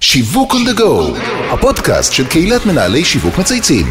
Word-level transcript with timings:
שיווק 0.00 0.54
on 0.54 0.68
the 0.68 0.78
go, 0.78 1.18
הפודקאסט 1.50 2.12
של 2.12 2.26
קהילת 2.26 2.66
מנהלי 2.66 3.04
שיווק 3.04 3.38
מצייצים. 3.38 3.86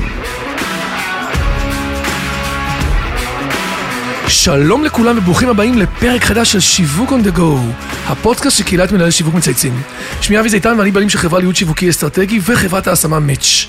שלום 4.27 4.83
לכולם 4.83 5.17
וברוכים 5.17 5.49
הבאים 5.49 5.77
לפרק 5.77 6.23
חדש 6.23 6.51
של 6.51 6.59
שיווק 6.59 7.09
on 7.09 7.27
the 7.27 7.37
go, 7.37 7.57
הפודקאסט 8.07 8.57
של 8.57 8.63
קהילת 8.63 8.91
מנהלי 8.91 9.11
שיווק 9.11 9.33
מצייצים. 9.35 9.81
שמי 10.21 10.39
אבי 10.39 10.49
זיתן 10.49 10.75
ואני 10.77 10.91
בעלים 10.91 11.09
של 11.09 11.17
חברה 11.17 11.39
לייעוד 11.39 11.55
שיווקי 11.55 11.89
אסטרטגי 11.89 12.39
וחברת 12.43 12.87
ההשמה 12.87 13.19
מאץ'. 13.19 13.65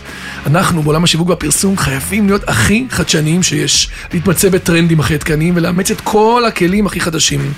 אנחנו 0.46 0.82
בעולם 0.82 1.04
השיווק 1.04 1.28
והפרסום 1.28 1.76
חייבים 1.76 2.26
להיות 2.26 2.48
הכי 2.48 2.86
חדשניים 2.90 3.42
שיש, 3.42 3.88
להתמצא 4.12 4.48
בטרנדים 4.48 5.00
הכי 5.00 5.14
עדכניים 5.14 5.56
ולאמץ 5.56 5.90
את 5.90 6.00
כל 6.00 6.44
הכלים 6.48 6.86
הכי 6.86 7.00
חדשים. 7.00 7.52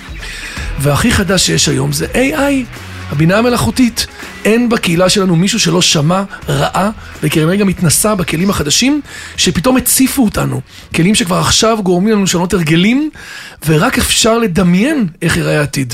והכי 0.79 1.11
חדש 1.11 1.45
שיש 1.45 1.69
היום 1.69 1.91
זה 1.91 2.05
AI, 2.13 2.65
הבינה 3.11 3.37
המלאכותית. 3.37 4.07
אין 4.45 4.69
בקהילה 4.69 5.09
שלנו 5.09 5.35
מישהו 5.35 5.59
שלא 5.59 5.81
שמע, 5.81 6.23
ראה, 6.49 6.89
וכנראה 7.23 7.55
גם 7.55 7.67
התנסה 7.67 8.15
בכלים 8.15 8.49
החדשים 8.49 9.01
שפתאום 9.37 9.77
הציפו 9.77 10.23
אותנו. 10.23 10.61
כלים 10.95 11.15
שכבר 11.15 11.39
עכשיו 11.39 11.77
גורמים 11.83 12.13
לנו 12.13 12.23
לשנות 12.23 12.53
הרגלים, 12.53 13.09
ורק 13.65 13.97
אפשר 13.97 14.37
לדמיין 14.37 15.07
איך 15.21 15.37
ייראה 15.37 15.59
העתיד. 15.59 15.93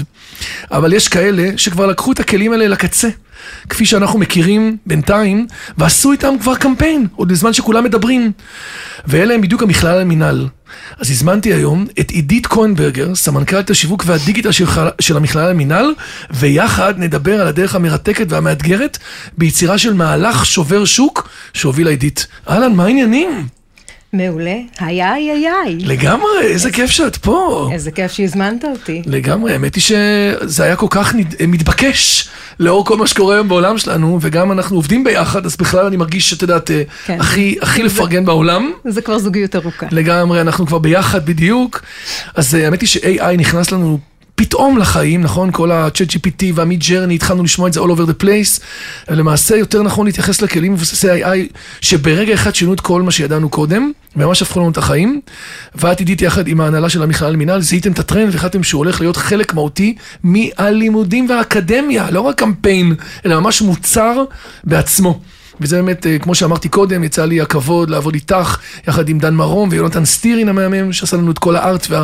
אבל 0.71 0.93
יש 0.93 1.07
כאלה 1.07 1.49
שכבר 1.57 1.85
לקחו 1.85 2.11
את 2.11 2.19
הכלים 2.19 2.51
האלה 2.51 2.67
לקצה. 2.67 3.09
כפי 3.69 3.85
שאנחנו 3.85 4.19
מכירים 4.19 4.77
בינתיים, 4.85 5.47
ועשו 5.77 6.11
איתם 6.11 6.33
כבר 6.41 6.55
קמפיין, 6.55 7.07
עוד 7.15 7.27
בזמן 7.27 7.53
שכולם 7.53 7.83
מדברים. 7.83 8.31
ואלה 9.07 9.33
הם 9.33 9.41
בדיוק 9.41 9.63
המכלל 9.63 10.01
המינהל. 10.01 10.47
אז 10.99 11.11
הזמנתי 11.11 11.53
היום 11.53 11.85
את 11.99 12.11
עידית 12.11 12.47
כהנברגר, 12.47 13.15
סמנכ"לית 13.15 13.69
השיווק 13.69 14.03
והדיגיטל 14.05 14.51
של, 14.51 14.65
של 14.99 15.17
המכלל 15.17 15.49
המינהל, 15.49 15.93
ויחד 16.31 16.93
נדבר 16.97 17.41
על 17.41 17.47
הדרך 17.47 17.75
המרתקת 17.75 18.25
והמאתגרת 18.29 18.97
ביצירה 19.37 19.77
של 19.77 19.93
מהלך 19.93 20.45
שובר 20.45 20.85
שוק 20.85 21.29
שהובילה 21.53 21.89
עידית. 21.89 22.27
אהלן, 22.49 22.73
מה 22.73 22.85
העניינים? 22.85 23.47
מעולה, 24.13 24.55
היי 24.79 25.03
היי 25.03 25.47
היי. 25.47 25.77
לגמרי, 25.79 26.41
איזה 26.43 26.71
כיף 26.71 26.89
שאת 26.89 27.17
פה. 27.17 27.69
איזה 27.73 27.91
כיף 27.91 28.11
שהזמנת 28.11 28.65
אותי. 28.65 29.01
לגמרי, 29.05 29.53
האמת 29.53 29.75
היא 29.75 29.83
שזה 29.83 30.63
היה 30.63 30.75
כל 30.75 30.87
כך 30.89 31.15
נד... 31.15 31.35
מתבקש 31.47 32.29
לאור 32.59 32.85
כל 32.85 32.97
מה 32.97 33.07
שקורה 33.07 33.35
היום 33.35 33.49
בעולם 33.49 33.77
שלנו, 33.77 34.19
וגם 34.21 34.51
אנחנו 34.51 34.75
עובדים 34.75 35.03
ביחד, 35.03 35.45
אז 35.45 35.57
בכלל 35.57 35.85
אני 35.85 35.97
מרגיש 35.97 36.29
שאת 36.29 36.41
יודעת, 36.41 36.71
כן. 37.05 37.17
הכי, 37.19 37.55
הכי 37.61 37.83
לפרגן 37.83 38.25
בעולם. 38.25 38.71
זה 38.85 39.01
כבר 39.01 39.19
זוגיות 39.19 39.55
ארוכה. 39.55 39.85
לגמרי, 39.91 40.41
אנחנו 40.41 40.65
כבר 40.65 40.77
ביחד 40.77 41.25
בדיוק. 41.25 41.81
אז 42.35 42.55
אה, 42.55 42.65
האמת 42.65 42.81
היא 42.81 42.89
ש-AI 42.89 43.37
נכנס 43.37 43.71
לנו 43.71 43.99
פתאום 44.35 44.77
לחיים, 44.77 45.21
נכון? 45.21 45.51
כל 45.51 45.71
ה-chat 45.71 46.09
GPT 46.09 46.43
וה-mid 46.55 46.83
journey, 46.83 47.13
התחלנו 47.13 47.43
לשמוע 47.43 47.67
את 47.67 47.73
זה 47.73 47.79
all 47.79 47.83
over 47.83 48.09
the 48.09 48.23
place. 48.23 48.61
ולמעשה 49.09 49.55
יותר 49.55 49.83
נכון 49.83 50.05
להתייחס 50.05 50.41
לכלים 50.41 50.73
מבוססי 50.73 51.23
AI, 51.23 51.37
שברגע 51.81 52.33
אחד 52.33 52.55
שינו 52.55 52.73
את 52.73 52.79
כל 52.81 53.01
מה 53.01 53.11
שידענו 53.11 53.49
קודם, 53.49 53.91
ממש 54.15 54.41
הפכו 54.41 54.59
לנו 54.59 54.69
את 54.69 54.77
החיים. 54.77 55.21
ואת 55.75 55.99
עידית 55.99 56.21
יחד 56.21 56.47
עם 56.47 56.61
ההנהלה 56.61 56.89
של 56.89 57.03
המכלל 57.03 57.35
מינהל, 57.35 57.61
זיהיתם 57.61 57.91
את 57.91 57.99
הטרנד 57.99 58.33
והחלטתם 58.33 58.63
שהוא 58.63 58.79
הולך 58.79 59.01
להיות 59.01 59.17
חלק 59.17 59.53
מהותי 59.53 59.95
מהלימודים 60.23 61.29
והאקדמיה, 61.29 62.11
לא 62.11 62.21
רק 62.21 62.39
קמפיין, 62.39 62.95
אלא 63.25 63.39
ממש 63.39 63.61
מוצר 63.61 64.23
בעצמו. 64.63 65.19
וזה 65.61 65.75
באמת, 65.75 66.07
אה, 66.07 66.19
כמו 66.19 66.35
שאמרתי 66.35 66.69
קודם, 66.69 67.03
יצא 67.03 67.25
לי 67.25 67.41
הכבוד 67.41 67.89
לעבוד 67.89 68.13
איתך, 68.13 68.57
יחד 68.87 69.09
עם 69.09 69.19
דן 69.19 69.33
מרום 69.33 69.69
ויונתן 69.71 70.05
סטירין 70.05 70.49
המהמם, 70.49 70.93
שעשה 70.93 71.17
לנו 71.17 71.31
את 71.31 71.39
כל 71.39 71.55
הארט 71.55 71.87
וה, 71.89 72.03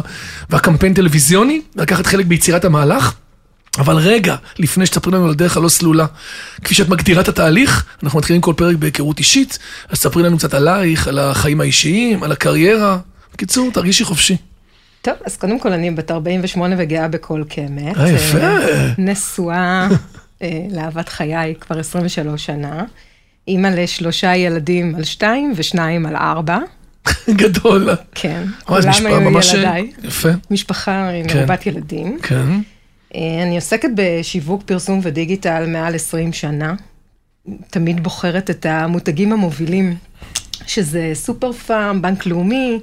והקמפיין 0.50 0.94
טלוויזיוני, 0.94 1.62
לקחת 1.76 2.06
חלק 2.06 2.26
ביצירת 2.26 2.66
המהלך. 2.66 3.14
אבל 3.78 3.96
רגע, 3.96 4.36
לפני 4.60 4.86
שתספרי 4.86 5.14
לנו 5.14 5.26
על 5.26 5.32
הדרך 5.32 5.58
הלא 5.58 5.70
סלולה, 5.70 6.06
כפי 6.64 6.76
שאת 6.76 6.90
מגדירה 6.90 7.22
את 7.22 7.28
התהליך, 7.28 7.86
אנחנו 8.04 8.20
מתחילים 8.20 8.42
כל 8.42 8.54
פרק 8.58 8.76
בהיכרות 8.76 9.20
אישית, 9.20 9.60
אז 9.90 9.98
ספרי 9.98 10.24
לנו 10.24 10.38
קצת 10.38 10.54
עלייך, 10.54 11.08
על 11.08 11.20
החיים 11.20 11.62
האישיים, 11.62 12.24
על 12.24 12.32
הקריירה. 12.32 12.98
בקיצור, 13.34 13.72
תרגישי 13.74 14.04
חופשי. 14.04 14.38
טוב, 15.02 15.14
אז 15.26 15.38
קודם 15.38 15.60
כל 15.60 15.72
אני 15.72 15.92
בת 15.92 16.12
48 16.12 16.76
וגאה 16.78 17.08
בכל 17.08 17.44
קמת. 17.50 17.98
אה, 17.98 18.10
יפה. 18.10 18.38
אה, 18.38 18.94
נשואה 18.98 19.88
אה, 20.42 20.66
לאהבת 20.72 21.10
חיי 21.10 21.56
כבר 21.62 21.80
23 21.80 22.46
שנה. 22.46 22.84
אימא 23.50 23.68
לשלושה 23.68 24.36
ילדים 24.36 24.96
על 24.96 25.04
שתיים 25.04 25.54
ושניים 25.56 26.06
על 26.06 26.16
ארבע. 26.16 26.58
גדול. 27.30 27.90
כן, 28.16 28.44
כולם 28.66 28.82
היו 29.06 29.22
ממש- 29.22 29.54
ילדיי. 29.54 29.92
יפה. 30.04 30.30
משפחה 30.52 31.10
כן. 31.28 31.38
מרובת 31.38 31.66
ילדים. 31.66 32.18
כן. 32.24 32.46
אה, 33.16 33.44
אני 33.44 33.56
עוסקת 33.56 33.90
בשיווק, 33.96 34.64
פרסום 34.66 35.00
ודיגיטל 35.04 35.66
מעל 35.68 35.96
20 35.96 36.34
שנה. 36.34 36.74
תמיד 37.70 38.04
בוחרת 38.04 38.50
את 38.50 38.66
המותגים 38.66 39.34
המובילים, 39.34 39.96
שזה 40.68 41.12
סופר 41.14 41.52
פארם, 41.52 42.02
בנק 42.02 42.26
לאומי, 42.26 42.80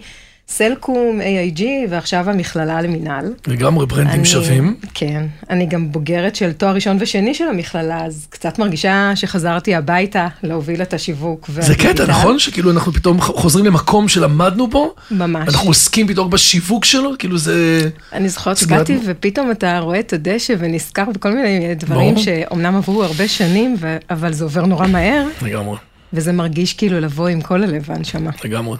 סלקום, 0.48 1.20
AIG, 1.20 1.62
ועכשיו 1.90 2.30
המכללה 2.30 2.82
למינהל. 2.82 3.32
לגמרי 3.46 3.86
ברנדים 3.86 4.14
אני- 4.14 4.24
שווים. 4.24 4.76
כן, 4.94 5.26
אני 5.50 5.66
גם 5.66 5.92
בוגרת 5.92 6.36
של 6.36 6.52
תואר 6.52 6.74
ראשון 6.74 6.96
ושני 7.00 7.34
של 7.34 7.44
המכללה, 7.48 8.04
אז 8.04 8.26
קצת 8.30 8.58
מרגישה 8.58 9.12
שחזרתי 9.14 9.74
הביתה 9.74 10.28
להוביל 10.42 10.82
את 10.82 10.94
השיווק. 10.94 11.50
זה 11.60 11.74
קטע. 11.74 12.06
נכון? 12.06 12.38
שכאילו 12.38 12.70
אנחנו 12.70 12.92
פתאום 12.92 13.20
חוזרים 13.20 13.66
למקום 13.66 14.08
שלמדנו 14.08 14.66
בו, 14.68 14.94
ממש. 15.10 15.48
אנחנו 15.48 15.68
עוסקים 15.70 16.08
פתאום 16.08 16.30
בשיווק 16.30 16.84
שלו, 16.84 17.10
כאילו 17.18 17.38
זה... 17.38 17.80
אני 18.12 18.28
זוכרת 18.28 18.56
שבאתי 18.56 18.98
ופתאום 19.06 19.50
אתה 19.50 19.78
רואה 19.78 20.00
את 20.00 20.12
הדשא 20.12 20.54
ונזכר 20.58 21.04
בכל 21.14 21.32
מיני 21.32 21.74
דברים 21.74 22.14
ברור. 22.14 22.24
שאומנם 22.24 22.76
עברו 22.76 23.04
הרבה 23.04 23.28
שנים, 23.28 23.76
ו- 23.78 23.96
אבל 24.10 24.32
זה 24.32 24.44
עובר 24.44 24.66
נורא 24.66 24.86
מהר, 24.86 25.26
לגמרי, 25.42 25.76
וזה 26.12 26.32
מרגיש 26.32 26.72
כאילו 26.74 27.00
לבוא 27.00 27.28
עם 27.28 27.40
כל 27.40 27.62
הלב 27.62 27.82
והנשמה. 27.86 28.30
לגמרי. 28.44 28.76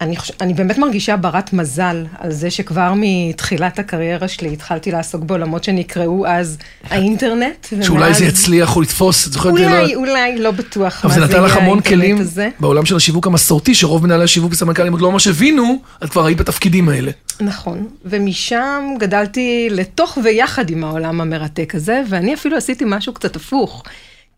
אני, 0.00 0.16
חוש... 0.16 0.30
אני 0.40 0.54
באמת 0.54 0.78
מרגישה 0.78 1.16
ברת 1.16 1.52
מזל 1.52 2.06
על 2.18 2.32
זה 2.32 2.50
שכבר 2.50 2.92
מתחילת 2.96 3.78
הקריירה 3.78 4.28
שלי 4.28 4.52
התחלתי 4.52 4.90
לעסוק 4.92 5.22
בעולמות 5.22 5.64
שנקראו 5.64 6.26
אז 6.26 6.58
האינטרנט. 6.90 7.66
שאולי 7.82 8.04
ומאז- 8.04 8.18
זה 8.18 8.24
יצליח 8.24 8.76
או 8.76 8.80
לתפוס, 8.82 9.26
את 9.26 9.32
זוכרת? 9.32 9.52
אולי, 9.52 9.64
לא- 9.66 9.94
אולי, 9.94 10.38
לא 10.38 10.50
בטוח 10.50 11.04
אבל 11.04 11.14
מה 11.14 11.20
זה 11.20 11.34
נתן 11.34 11.42
לך 11.44 11.56
המון 11.56 11.80
כלים 11.80 12.20
הזה. 12.20 12.48
בעולם 12.60 12.86
של 12.86 12.96
השיווק 12.96 13.26
המסורתי, 13.26 13.74
שרוב 13.74 14.04
מנהלי 14.06 14.24
השיווק 14.24 14.52
וסמנכ"לים 14.52 14.92
עוד 14.92 15.00
לא 15.00 15.12
ממש 15.12 15.26
הבינו, 15.26 15.78
את 16.04 16.10
כבר 16.10 16.26
היית 16.26 16.38
בתפקידים 16.38 16.88
האלה. 16.88 17.10
נכון, 17.40 17.86
ומשם 18.04 18.84
גדלתי 18.98 19.68
לתוך 19.70 20.18
ויחד 20.24 20.70
עם 20.70 20.84
העולם 20.84 21.20
המרתק 21.20 21.74
הזה, 21.74 22.02
ואני 22.08 22.34
אפילו 22.34 22.56
עשיתי 22.56 22.84
משהו 22.86 23.12
קצת 23.14 23.36
הפוך. 23.36 23.82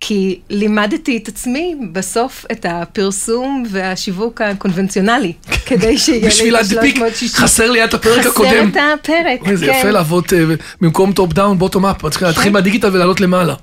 כי 0.00 0.40
לימדתי 0.50 1.16
את 1.16 1.28
עצמי 1.28 1.76
בסוף 1.92 2.46
את 2.52 2.66
הפרסום 2.68 3.64
והשיווק 3.70 4.40
הקונבנציונלי, 4.40 5.32
כדי 5.66 5.98
שיהיה 5.98 6.20
לי 6.20 6.26
בשביל 6.26 6.56
את 6.56 6.72
להדביק, 6.72 6.96
ה-360. 6.96 7.36
חסר 7.36 7.70
לי 7.70 7.84
את 7.84 7.94
הפרק 7.94 8.26
הקודם. 8.26 8.70
חסר 8.70 8.92
את 8.94 9.00
הפרק, 9.00 9.40
אוי, 9.40 9.56
זה 9.56 9.66
כן. 9.66 9.76
יפה 9.78 9.90
לעבוד 9.90 10.24
אה, 10.32 10.44
במקום 10.80 11.12
top 11.12 11.32
down, 11.32 11.58
bottom 11.58 11.86
up, 11.86 12.04
מתחיל 12.04 12.26
להתחיל 12.26 12.52
מהדיגיטל 12.52 12.90
ולעלות 12.92 13.20
למעלה. 13.20 13.54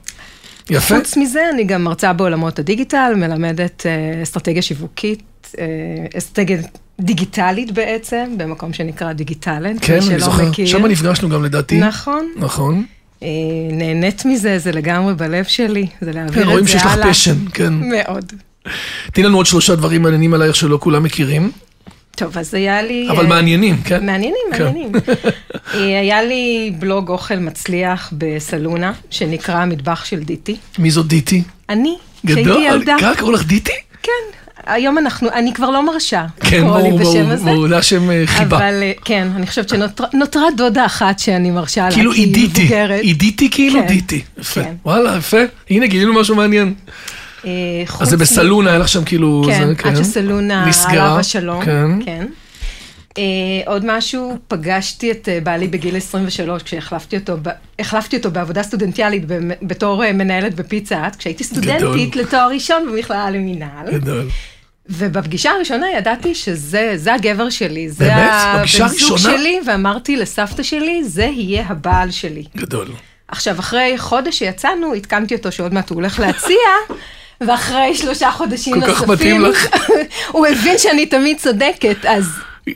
יפה? 0.70 0.96
חוץ 0.96 1.18
מזה, 1.18 1.50
אני 1.54 1.64
גם 1.64 1.84
מרצה 1.84 2.14
בעולמות 2.14 2.60
הדיגיטל, 2.60 3.14
מלמדת 3.16 3.86
אה, 3.86 4.24
אסטרטגיה 4.24 4.62
שיווקית, 4.62 5.24
אה, 5.60 5.66
אסטרטגיה 6.18 6.58
דיגיטלית 7.02 7.72
בעצם, 7.72 8.26
במקום 8.38 8.74
שנקרא 8.74 9.14
דיגיטלנט, 9.14 9.80
כן, 9.82 10.00
מי 10.00 10.10
אני 10.10 10.20
זוכר. 10.20 10.52
שם 10.66 10.86
נפגשנו 10.86 11.30
גם 11.30 11.44
לדעתי. 11.44 11.80
נכון. 11.80 12.28
נכון. 12.36 12.86
אה, 13.24 13.28
נהנית 13.72 14.26
מזה, 14.26 14.60
זה 14.60 14.72
לגמרי 14.72 15.14
בלב 15.14 15.46
שלי, 15.46 15.88
זה 16.02 16.14
כן, 16.14 16.18
להעביר 16.20 16.46
רואים 16.46 16.60
את 16.60 16.64
זה 16.64 16.72
שיש 16.72 16.82
לך 16.82 16.94
הלאה. 16.94 17.10
passion, 17.10 17.36
כן. 17.54 17.74
מאוד. 17.74 18.34
תני 19.14 19.24
לנו 19.24 19.38
עוד 19.38 19.46
שלושה 19.46 19.76
דברים 19.76 20.02
מעניינים 20.02 20.34
עלייך 20.34 20.56
שלא 20.56 20.78
כולם 20.82 21.04
מכירים, 21.04 21.52
טוב, 22.16 22.38
אז 22.38 22.54
היה 22.54 22.82
לי... 22.82 23.08
אבל 23.10 23.24
אה, 23.24 23.30
מעניינים, 23.30 23.78
כן? 23.84 24.06
מעניינים, 24.06 24.46
כן. 24.54 24.64
מעניינים. 24.64 24.92
אה, 25.74 26.00
היה 26.00 26.24
לי 26.24 26.74
בלוג 26.80 27.10
אוכל 27.10 27.36
מצליח 27.36 28.14
בסלונה, 28.18 28.94
שנקרא 29.10 29.56
המטבח 29.56 30.06
של 30.06 30.20
דיטי. 30.20 30.56
מי 30.80 30.92
זאת 30.92 31.08
דיטי? 31.08 31.44
אני, 31.70 31.96
כשהייתי 32.28 32.44
גדול, 32.44 32.64
ילדה, 32.64 32.96
ככה 33.00 33.16
קראו 33.16 33.32
לך 33.32 33.46
דיטי? 33.46 33.72
כן, 34.04 34.12
היום 34.66 34.98
אנחנו, 34.98 35.30
אני 35.34 35.54
כבר 35.54 35.70
לא 35.70 35.86
מרשה 35.86 36.26
כן, 36.40 36.58
לקרוא 36.58 36.80
לי 36.80 36.92
בשם 36.92 37.30
הזה. 37.30 37.46
ברור, 37.46 37.68
זה 37.68 37.78
השם 37.78 38.12
אה, 38.12 38.24
חיבה. 38.26 38.58
אבל 38.58 38.84
אה, 38.84 38.92
כן, 39.06 39.28
אני 39.36 39.48
חושבת 39.48 39.70
שנותרה 39.70 40.48
דודה 40.58 40.86
אחת 40.86 41.20
שאני 41.20 41.52
מרשה 41.52 41.86
לה, 41.86 41.92
כאילו 41.92 42.12
עידיתי. 42.12 42.70
עידיתי 43.02 43.50
כאילו 43.52 43.80
כן, 43.82 43.88
דיטי. 43.88 44.22
יפה. 44.38 44.64
כן. 44.64 44.74
וואלה, 44.86 45.18
יפה. 45.18 45.38
הנה, 45.70 45.88
גילינו 45.88 46.14
משהו 46.14 46.36
מעניין. 46.36 46.74
אה, 47.46 47.52
אז 48.00 48.10
זה 48.10 48.18
בסלונה, 48.18 48.70
היה 48.70 48.80
לך 48.80 48.88
שם 48.88 49.04
כאילו... 49.04 49.44
כן, 49.48 49.74
זה, 49.84 49.90
עד 49.90 50.04
שסלונה. 50.04 50.72
עליו 50.86 51.18
השלום. 51.20 51.66
כן. 51.66 51.92
כן. 52.06 52.26
עוד 53.66 53.86
משהו, 53.86 54.38
פגשתי 54.48 55.12
את 55.12 55.30
בעלי 55.44 55.68
בגיל 55.68 55.98
23, 55.98 56.64
כשהחלפתי 56.64 57.18
אותו, 57.18 57.36
החלפתי 57.80 58.18
אותו 58.18 58.32
בעבודה 58.32 58.64
סטודנטיאלית 58.64 59.24
בתור 59.62 60.12
מנהלת 60.14 60.56
בפיצה 60.56 61.08
כשהייתי 61.18 61.44
סטודנטית 61.44 62.16
לתואר 62.16 62.50
ראשון 62.50 62.88
במכללה 62.92 63.30
למינהל. 63.30 63.92
גדול. 63.92 64.28
ובפגישה 64.90 65.52
הראשונה 65.52 65.86
ידעתי 65.98 66.36
שזה 66.36 66.94
זה 66.96 67.14
הגבר 67.14 67.50
שלי, 67.50 67.90
זה 67.90 68.06
באמת? 68.06 68.32
בפגישה 68.56 68.86
הראשונה? 68.86 69.20
שלי, 69.20 69.60
ואמרתי 69.66 70.16
לסבתא 70.16 70.64
שלי, 70.64 71.04
זה 71.04 71.24
יהיה 71.24 71.66
הבעל 71.68 72.12
שלי. 72.12 72.44
גדול. 72.58 72.88
עכשיו, 73.28 73.60
אחרי 73.60 73.94
חודש 73.98 74.40
שיצאנו, 74.40 74.94
עדכנתי 74.94 75.36
אותו 75.36 75.52
שעוד 75.52 75.74
מעט 75.74 75.90
הוא 75.90 75.96
הולך 75.96 76.20
להציע, 76.20 76.58
ואחרי 77.42 77.96
שלושה 77.96 78.32
חודשים 78.32 78.76
נוספים. 78.76 79.44
הוא 80.32 80.48
הבין 80.48 80.78
שאני 80.78 81.06
תמיד 81.06 81.38
צודקת, 81.38 82.06
אז 82.06 82.30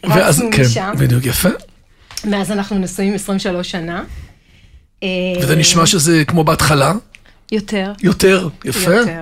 ואז, 0.03 0.39
רצנו 0.39 0.49
כן, 0.51 0.61
משם. 0.61 0.93
בדיוק, 0.97 1.25
יפה. 1.25 1.49
מאז 2.25 2.51
אנחנו 2.51 2.77
נשואים 2.79 3.13
23 3.13 3.71
שנה. 3.71 4.03
אה, 5.03 5.07
וזה 5.41 5.55
נשמע 5.55 5.85
שזה 5.85 6.23
כמו 6.27 6.43
בהתחלה, 6.43 6.93
יותר. 7.51 7.93
יותר, 8.03 8.49
יפה. 8.65 8.93
יותר. 8.93 9.21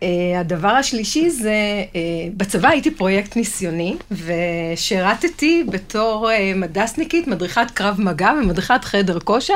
Uh, 0.00 0.02
הדבר 0.40 0.68
השלישי 0.68 1.30
זה, 1.30 1.52
uh, 1.92 1.96
בצבא 2.36 2.68
הייתי 2.68 2.90
פרויקט 2.90 3.36
ניסיוני, 3.36 3.96
ושירתתי 4.10 5.64
בתור 5.68 6.28
uh, 6.30 6.56
מדסניקית, 6.58 7.26
מדריכת 7.26 7.70
קרב 7.74 8.00
מגע 8.00 8.30
ומדריכת 8.42 8.84
חדר 8.84 9.18
כושר 9.20 9.54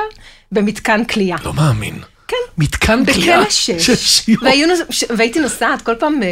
במתקן 0.52 1.04
כליאה. 1.04 1.36
לא 1.44 1.54
מאמין. 1.54 1.94
כן. 2.28 2.36
מתקן 2.58 3.04
כליאה 3.04 3.40
בכלא 3.40 3.50
שש. 3.50 3.90
שיעור. 3.90 4.44
והיינו, 4.44 4.74
ש- 4.90 5.04
והייתי 5.16 5.40
נוסעת 5.40 5.82
כל 5.82 5.94
פעם 5.94 6.20
uh, 6.22 6.24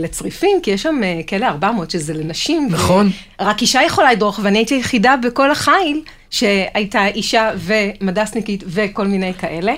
לצריפין, 0.00 0.58
כי 0.62 0.70
יש 0.70 0.82
שם 0.82 1.00
uh, 1.02 1.28
כלא 1.28 1.46
400 1.46 1.90
שזה 1.90 2.14
לנשים. 2.14 2.68
נכון. 2.70 3.10
רק 3.40 3.62
אישה 3.62 3.80
יכולה 3.86 4.12
לדרוך, 4.12 4.40
ואני 4.42 4.58
הייתי 4.58 4.74
היחידה 4.74 5.14
בכל 5.16 5.50
החיל 5.50 6.00
שהייתה 6.30 7.06
אישה 7.06 7.50
ומדסניקית 7.56 8.64
וכל 8.66 9.06
מיני 9.06 9.34
כאלה. 9.34 9.72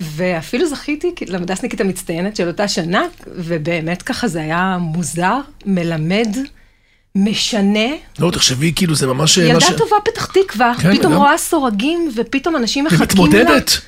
ואפילו 0.00 0.66
זכיתי 0.68 1.12
למדסניקית 1.28 1.80
המצטיינת 1.80 2.36
של 2.36 2.48
אותה 2.48 2.68
שנה, 2.68 3.02
ובאמת 3.26 4.02
ככה 4.02 4.28
זה 4.28 4.40
היה 4.40 4.76
מוזר, 4.80 5.36
מלמד, 5.66 6.36
משנה. 7.14 7.88
לא, 8.18 8.30
תחשבי, 8.30 8.72
כאילו, 8.76 8.94
זה 8.94 9.06
ממש... 9.06 9.38
מה 9.38 9.44
ילדה 9.44 9.60
ש- 9.60 9.70
טובה 9.78 9.96
פתח 10.04 10.26
תקווה, 10.26 10.72
כן, 10.82 10.96
פתאום 10.96 11.12
וגם- 11.12 11.22
רואה 11.22 11.38
סורגים, 11.38 12.10
ופתאום 12.16 12.56
אנשים 12.56 12.84
מחכים 12.84 12.98
לה. 13.00 13.04
ומתמודדת, 13.04 13.80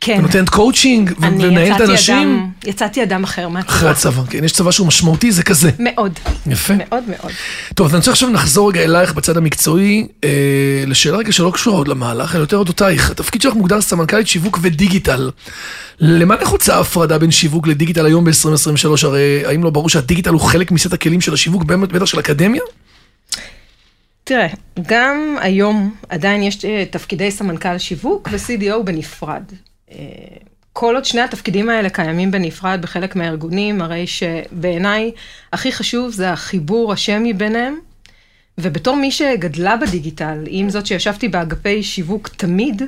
כן. 0.00 0.16
ונותנת 0.18 0.48
קואוצ'ינג, 0.48 1.12
ו- 1.18 1.24
אני 1.24 1.46
ומנהלת 1.46 1.66
יצאתי 1.76 1.92
אנשים. 1.92 2.16
אדם, 2.16 2.50
יצאתי 2.66 3.02
אדם 3.02 3.24
אחר 3.24 3.42
אחרי 3.42 3.52
מהצבא. 3.52 3.90
הצבא, 3.90 4.22
כן, 4.30 4.44
יש 4.44 4.52
צבא 4.52 4.70
שהוא 4.70 4.86
משמעותי, 4.86 5.32
זה 5.32 5.42
כזה. 5.42 5.70
מאוד. 5.78 6.18
יפה. 6.46 6.74
מאוד 6.78 7.04
מאוד. 7.08 7.32
טוב, 7.74 7.86
אז 7.86 7.92
אני 7.92 7.98
רוצה 7.98 8.10
עכשיו 8.10 8.32
לחזור 8.32 8.70
רגע 8.70 8.80
אלייך 8.80 9.14
בצד 9.14 9.36
המקצועי, 9.36 10.06
אה, 10.24 10.28
לשאלה 10.86 11.16
רגע 11.16 11.32
שלא 11.32 11.50
קשורה 11.54 11.76
עוד 11.76 11.88
למהלך, 11.88 12.34
אלא 12.34 12.40
יותר 12.40 12.56
אודותייך. 12.56 13.10
התפקיד 13.10 13.42
שלך 13.42 13.54
מוגדר 13.54 13.80
סמנכ"לית 13.80 14.26
שיווק 14.26 14.58
ודיגיטל. 14.62 15.30
למה 16.00 16.36
נחוצה 16.42 16.74
ההפרדה 16.76 17.18
בין 17.18 17.30
שיווק 17.30 17.66
לדיגיטל 17.66 18.06
היום 18.06 18.24
ב-2023? 18.24 19.06
הרי 19.06 19.42
האם 19.46 19.64
לא 19.64 19.70
ברור 19.70 19.88
שהדיגיטל 19.88 20.30
הוא 20.30 20.40
חלק 20.40 20.70
מסט 20.72 20.92
הכלים 20.92 21.20
של 21.20 21.34
השיווק, 21.34 21.64
בטח 21.64 22.04
של 22.04 22.20
אקדמיה? 22.20 22.62
תראה, 24.24 24.46
גם 24.86 25.36
היום 25.40 25.94
עדיין 26.08 26.42
יש 26.42 26.64
אה, 26.64 26.84
תפקידי 26.90 27.30
סמנכ"ל 27.30 27.78
שיווק 27.78 28.28
ו-CDO 28.32 28.82
בנפרד. 28.84 29.42
כל 30.72 30.94
עוד 30.94 31.04
שני 31.04 31.20
התפקידים 31.20 31.68
האלה 31.68 31.88
קיימים 31.90 32.30
בנפרד 32.30 32.78
בחלק 32.82 33.16
מהארגונים, 33.16 33.82
הרי 33.82 34.06
שבעיניי 34.06 35.12
הכי 35.52 35.72
חשוב 35.72 36.12
זה 36.12 36.30
החיבור 36.30 36.92
השמי 36.92 37.32
ביניהם. 37.32 37.78
ובתור 38.58 38.96
מי 38.96 39.10
שגדלה 39.10 39.76
בדיגיטל, 39.76 40.38
עם 40.46 40.70
זאת 40.70 40.86
שישבתי 40.86 41.28
באגפי 41.28 41.82
שיווק 41.82 42.28
תמיד, 42.28 42.82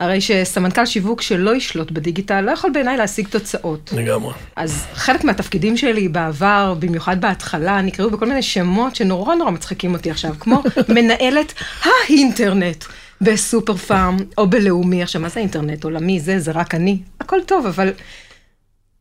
הרי 0.00 0.20
שסמנכ"ל 0.20 0.86
שיווק 0.86 1.22
שלא 1.22 1.56
ישלוט 1.56 1.90
בדיגיטל 1.90 2.40
לא 2.40 2.50
יכול 2.50 2.70
בעיניי 2.70 2.96
להשיג 2.96 3.28
תוצאות. 3.28 3.92
לגמרי. 3.96 4.32
אז 4.56 4.86
חלק 4.94 5.24
מהתפקידים 5.24 5.76
שלי 5.76 6.08
בעבר, 6.08 6.74
במיוחד 6.78 7.20
בהתחלה, 7.20 7.80
נקראו 7.80 8.10
בכל 8.10 8.26
מיני 8.26 8.42
שמות 8.42 8.96
שנורא 8.96 9.34
נורא 9.34 9.50
מצחיקים 9.50 9.94
אותי 9.94 10.10
עכשיו, 10.10 10.34
כמו 10.40 10.62
מנהלת 10.88 11.52
האינטרנט 11.82 12.84
בסופר 13.20 13.76
פארם 13.76 14.16
או 14.38 14.46
בלאומי. 14.50 15.02
עכשיו, 15.02 15.20
מה 15.20 15.28
זה 15.28 15.40
אינטרנט 15.40 15.84
עולמי? 15.84 16.20
זה, 16.20 16.38
זה 16.38 16.50
רק 16.52 16.74
אני. 16.74 16.98
הכל 17.20 17.38
טוב, 17.46 17.66
אבל 17.66 17.92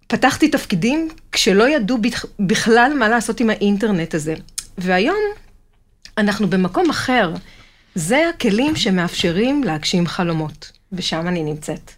פתחתי 0.07 0.47
תפקידים 0.49 1.09
כשלא 1.31 1.69
ידעו 1.69 1.97
בכ- 1.97 2.25
בכלל 2.39 2.91
מה 2.99 3.09
לעשות 3.09 3.39
עם 3.39 3.49
האינטרנט 3.49 4.13
הזה. 4.13 4.33
והיום 4.77 5.17
אנחנו 6.17 6.47
במקום 6.47 6.89
אחר. 6.89 7.33
זה 7.95 8.29
הכלים 8.29 8.75
שמאפשרים 8.75 9.63
להגשים 9.63 10.07
חלומות, 10.07 10.71
ושם 10.91 11.27
אני 11.27 11.43
נמצאת. 11.43 11.91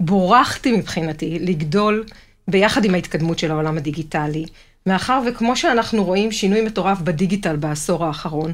בורחתי 0.00 0.72
מבחינתי 0.72 1.38
לגדול 1.38 2.04
ביחד 2.48 2.84
עם 2.84 2.94
ההתקדמות 2.94 3.38
של 3.38 3.50
העולם 3.50 3.76
הדיגיטלי, 3.76 4.44
מאחר 4.86 5.20
וכמו 5.28 5.56
שאנחנו 5.56 6.04
רואים 6.04 6.32
שינוי 6.32 6.60
מטורף 6.60 6.98
בדיגיטל 7.00 7.56
בעשור 7.56 8.04
האחרון, 8.04 8.52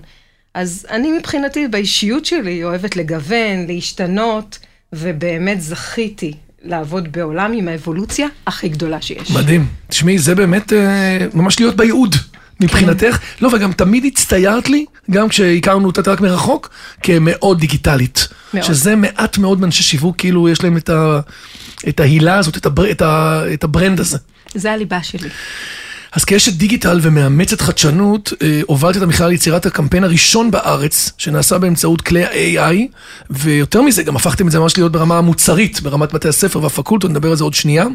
אז 0.54 0.86
אני 0.90 1.12
מבחינתי 1.12 1.68
באישיות 1.68 2.24
שלי 2.24 2.64
אוהבת 2.64 2.96
לגוון, 2.96 3.66
להשתנות, 3.68 4.58
ובאמת 4.92 5.60
זכיתי 5.60 6.32
לעבוד 6.62 7.12
בעולם 7.12 7.52
עם 7.52 7.68
האבולוציה 7.68 8.26
הכי 8.46 8.68
גדולה 8.68 9.02
שיש. 9.02 9.30
מדהים. 9.30 9.66
תשמעי, 9.88 10.18
זה 10.18 10.34
באמת 10.34 10.72
אה, 10.72 11.26
ממש 11.34 11.60
להיות 11.60 11.76
בייעוד. 11.76 12.16
מבחינתך, 12.60 13.18
לא, 13.40 13.50
וגם 13.52 13.72
תמיד 13.72 14.04
הצטיירת 14.04 14.68
לי, 14.68 14.84
גם 15.10 15.28
כשהכרנו 15.28 15.86
אותה 15.86 16.10
רק 16.10 16.20
מרחוק, 16.20 16.70
כמאוד 17.02 17.60
דיגיטלית. 17.60 18.28
מאוד. 18.54 18.64
שזה 18.64 18.96
מעט 18.96 19.38
מאוד 19.38 19.60
מאנשי 19.60 19.82
שיווק, 19.82 20.16
כאילו 20.18 20.48
יש 20.48 20.64
להם 20.64 20.76
את, 20.76 20.88
ה, 20.88 21.20
את 21.88 22.00
ההילה 22.00 22.38
הזאת, 22.38 22.56
את, 22.56 22.66
הבר, 22.66 22.90
את, 22.90 23.02
ה, 23.02 23.42
את 23.54 23.64
ה 23.64 23.70
brand 23.70 24.00
הזה. 24.00 24.18
זה 24.54 24.72
הליבה 24.72 25.02
שלי. 25.02 25.28
אז 26.14 26.24
כאשת 26.24 26.52
דיגיטל 26.52 26.98
ומאמצת 27.02 27.60
חדשנות, 27.60 28.32
אה, 28.42 28.60
הובלת 28.66 28.96
את 28.96 29.02
המכללה 29.02 29.28
ליצירת 29.28 29.66
הקמפיין 29.66 30.04
הראשון 30.04 30.50
בארץ, 30.50 31.12
שנעשה 31.18 31.58
באמצעות 31.58 32.00
כלי 32.00 32.24
ה-AI, 32.24 32.76
ויותר 33.30 33.82
מזה, 33.82 34.02
גם 34.02 34.16
הפכתם 34.16 34.46
את 34.46 34.52
זה 34.52 34.58
ממש 34.58 34.76
להיות 34.76 34.92
ברמה 34.92 35.18
המוצרית, 35.18 35.80
ברמת 35.80 36.12
בתי 36.12 36.28
הספר 36.28 36.62
והפקולטות, 36.62 37.10
נדבר 37.10 37.30
על 37.30 37.36
זה 37.36 37.44
עוד 37.44 37.54
שנייה. 37.54 37.86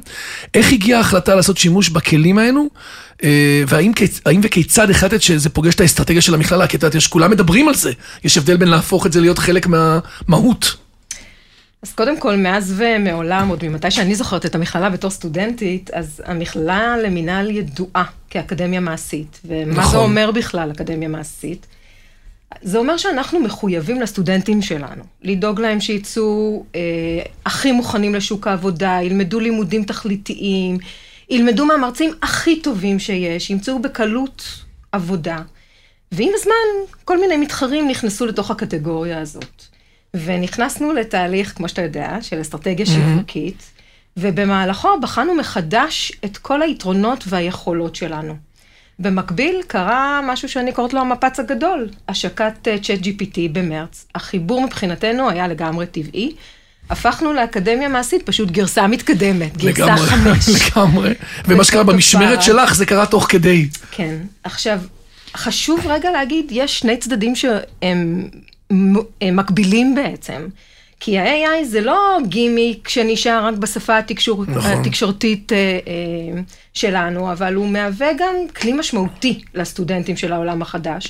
איך 0.54 0.72
הגיעה 0.74 1.00
ההחלטה 1.00 1.36
לעשות 1.36 1.58
שימוש 1.58 1.90
בכלים 1.90 2.38
האלו, 2.38 2.68
אה, 3.24 3.30
והאם 3.68 3.92
כיצ- 3.96 4.22
האם 4.26 4.40
וכיצד 4.44 4.90
החלטת 4.90 5.22
שזה 5.22 5.50
פוגש 5.50 5.76
את 5.76 5.82
האסטרטגיה 5.82 6.22
של 6.22 6.34
המכללה? 6.34 6.68
כי 6.68 6.78
את 6.78 6.84
יודעת, 6.84 7.04
כולם 7.10 7.32
מדברים 7.32 7.68
על 7.68 7.76
זה. 7.76 7.92
יש 8.24 8.38
הבדל 8.38 8.58
בין 8.58 8.68
להפוך 8.68 9.06
את 9.06 9.14
זה 9.14 9.22
להיות 9.22 9.40
חלק 9.40 9.68
מהמהות. 9.68 10.76
אז 11.84 11.94
קודם 11.94 12.20
כל, 12.20 12.36
מאז 12.36 12.74
ומעולם, 12.78 13.50
עוד 13.50 13.66
ממתי 13.68 13.92
שאני 13.92 14.16
זוכרת 14.16 14.46
את 14.46 14.56
המכללה 14.56 14.90
בתור 14.90 15.12
סטודנטית, 15.12 15.90
אז 15.94 16.22
המכללה 16.26 16.98
למינהל 16.98 17.52
ידועה 17.52 18.04
כאקדמיה 18.30 18.80
מעשית. 18.80 19.40
ומה 19.46 19.74
נכון. 19.74 19.92
זה 19.92 19.98
אומר 19.98 20.32
בכלל 20.32 20.72
אקדמיה 20.72 21.10
מעשית? 21.10 21.68
זה 22.62 22.78
אומר 22.78 22.98
שאנחנו 22.98 23.40
מחויבים 23.40 24.02
לסטודנטים 24.02 24.62
שלנו, 24.62 25.04
לדאוג 25.22 25.62
להם 25.62 25.82
שיצאו 25.82 26.66
אה, 26.76 26.82
הכי 27.46 27.72
מוכנים 27.72 28.16
לשוק 28.16 28.48
העבודה, 28.48 29.00
ילמדו 29.04 29.40
לימודים 29.40 29.84
תכליתיים, 29.84 30.78
ילמדו 31.30 31.66
מהמרצים 31.66 32.12
הכי 32.22 32.62
טובים 32.62 33.00
שיש, 33.00 33.50
ימצאו 33.50 33.82
בקלות 33.82 34.44
עבודה. 34.92 35.42
ועם 36.12 36.32
הזמן, 36.36 36.96
כל 37.06 37.22
מיני 37.22 37.38
מתחרים 37.38 37.88
נכנסו 37.88 38.26
לתוך 38.26 38.52
הקטגוריה 38.52 39.22
הזאת. 39.22 39.66
ונכנסנו 40.14 40.94
לתהליך, 40.94 41.54
כמו 41.56 41.70
שאתה 41.70 41.82
יודע, 41.82 42.18
של 42.22 42.42
אסטרטגיה 42.42 42.86
שיווקית, 42.86 43.64
ובמהלכו 44.18 44.90
בחנו 45.02 45.36
מחדש 45.36 46.12
את 46.26 46.38
כל 46.38 46.62
היתרונות 46.62 47.24
והיכולות 47.28 47.96
שלנו. 47.96 48.36
במקביל 49.00 49.62
קרה 49.68 50.20
משהו 50.24 50.50
שאני 50.50 50.72
קוראת 50.72 50.94
לו 50.94 51.02
המפץ 51.02 51.40
הגדול, 51.40 51.90
השקת 52.08 52.68
צ'אט 52.82 53.00
GPT 53.00 53.38
במרץ. 53.52 54.06
החיבור 54.16 54.62
מבחינתנו 54.62 55.30
היה 55.30 55.48
לגמרי 55.48 55.86
טבעי. 55.88 56.36
הפכנו 56.90 57.34
לאקדמיה 57.34 57.88
מעשית, 57.90 58.26
פשוט 58.26 58.52
גרסה 58.52 58.88
מתקדמת, 58.88 59.58
גרסה 59.58 59.86
לגמרי, 59.86 60.08
חמש. 60.36 60.50
לגמרי. 60.50 61.14
ומה 61.46 61.64
שקרה 61.64 61.84
במשמרת. 61.84 62.42
שלך, 62.42 62.76
זה 62.76 62.86
קרה 62.86 63.06
תוך 63.06 63.26
כדי. 63.30 63.70
כן. 63.92 64.18
עכשיו, 64.44 64.80
חשוב 65.36 65.88
רגע 65.88 66.12
להגיד, 66.12 66.46
יש 66.52 66.80
שני 66.80 66.98
צדדים 66.98 67.36
שהם 67.36 68.30
מקבילים 69.22 69.96
בעצם. 69.96 70.48
כי 71.00 71.20
ה-AI 71.20 71.66
זה 71.66 71.82
לא 71.82 72.18
גימיק 72.28 72.88
שנשאר 72.88 73.46
רק 73.46 73.54
בשפה 73.54 73.98
התקשור... 73.98 74.46
נכון. 74.48 74.72
התקשורתית 74.72 75.52
אה, 75.54 75.58
אה, 75.58 76.42
שלנו, 76.74 77.32
אבל 77.32 77.54
הוא 77.54 77.68
מהווה 77.68 78.08
גם 78.18 78.36
כלי 78.56 78.74
משמעותי 78.74 79.42
לסטודנטים 79.54 80.18
של 80.18 80.34
העולם 80.34 80.62
החדש. 80.62 81.08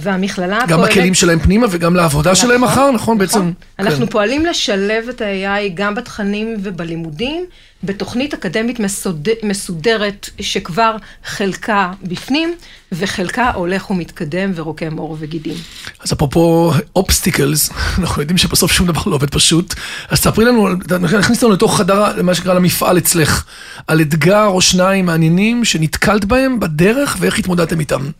והמכללה 0.00 0.58
גם 0.68 0.78
פועלת... 0.78 0.90
בכלים 0.90 1.14
שלהם 1.14 1.38
פנימה 1.38 1.66
וגם 1.70 1.96
לעבודה 1.96 2.34
שלהם 2.34 2.60
מחר, 2.64 2.90
נכון? 2.90 3.18
בעצם. 3.18 3.52
אנחנו 3.78 4.06
כן. 4.06 4.12
פועלים 4.12 4.46
לשלב 4.46 5.08
את 5.08 5.20
ה-AI 5.20 5.70
גם 5.74 5.94
בתכנים 5.94 6.56
ובלימודים, 6.62 7.44
בתוכנית 7.82 8.34
אקדמית 8.34 8.80
מסוד... 8.80 9.28
מסודרת 9.42 10.30
שכבר 10.40 10.96
חלקה 11.24 11.92
בפנים, 12.02 12.54
וחלקה 12.92 13.50
הולך 13.50 13.90
ומתקדם 13.90 14.52
ורוקם 14.54 14.96
עור 14.96 15.16
וגידים. 15.20 15.54
אז 16.00 16.12
אפרופו 16.12 16.72
obstacles, 16.96 17.70
אנחנו 17.98 18.22
יודעים 18.22 18.38
שבסוף 18.38 18.72
שום 18.72 18.86
דבר 18.86 19.00
לא 19.06 19.14
עובד 19.14 19.30
פשוט, 19.30 19.74
אז 20.08 20.18
ספרי 20.18 20.44
לנו, 20.44 20.68
נכניס 21.00 21.42
לנו 21.42 21.52
לתוך 21.52 21.78
חדר, 21.78 22.22
מה 22.22 22.34
שנקרא 22.34 22.54
למפעל 22.54 22.98
אצלך, 22.98 23.44
על 23.86 24.00
אתגר 24.00 24.46
או 24.46 24.60
שניים 24.60 25.06
מעניינים 25.06 25.64
שנתקלת 25.64 26.24
בהם 26.24 26.60
בדרך 26.60 27.16
ואיך 27.20 27.38
התמודדתם 27.38 27.80
איתם. 27.80 28.10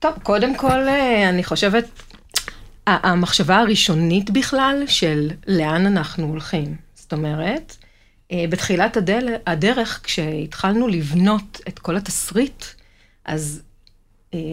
טוב, 0.00 0.12
קודם 0.22 0.56
כל, 0.56 0.88
אה, 0.88 1.28
אני 1.28 1.44
חושבת, 1.44 1.84
המחשבה 2.86 3.56
הראשונית 3.58 4.30
בכלל 4.30 4.82
של 4.86 5.30
לאן 5.46 5.86
אנחנו 5.86 6.26
הולכים. 6.26 6.76
זאת 6.94 7.12
אומרת, 7.12 7.76
אה, 8.32 8.44
בתחילת. 8.48 8.96
הדרך, 9.46 10.00
כשהתחלנו 10.02 10.88
לבנות 10.88 11.60
את 11.68 11.78
כל 11.78 11.96
התסריט, 11.96 12.64
אז 13.24 13.62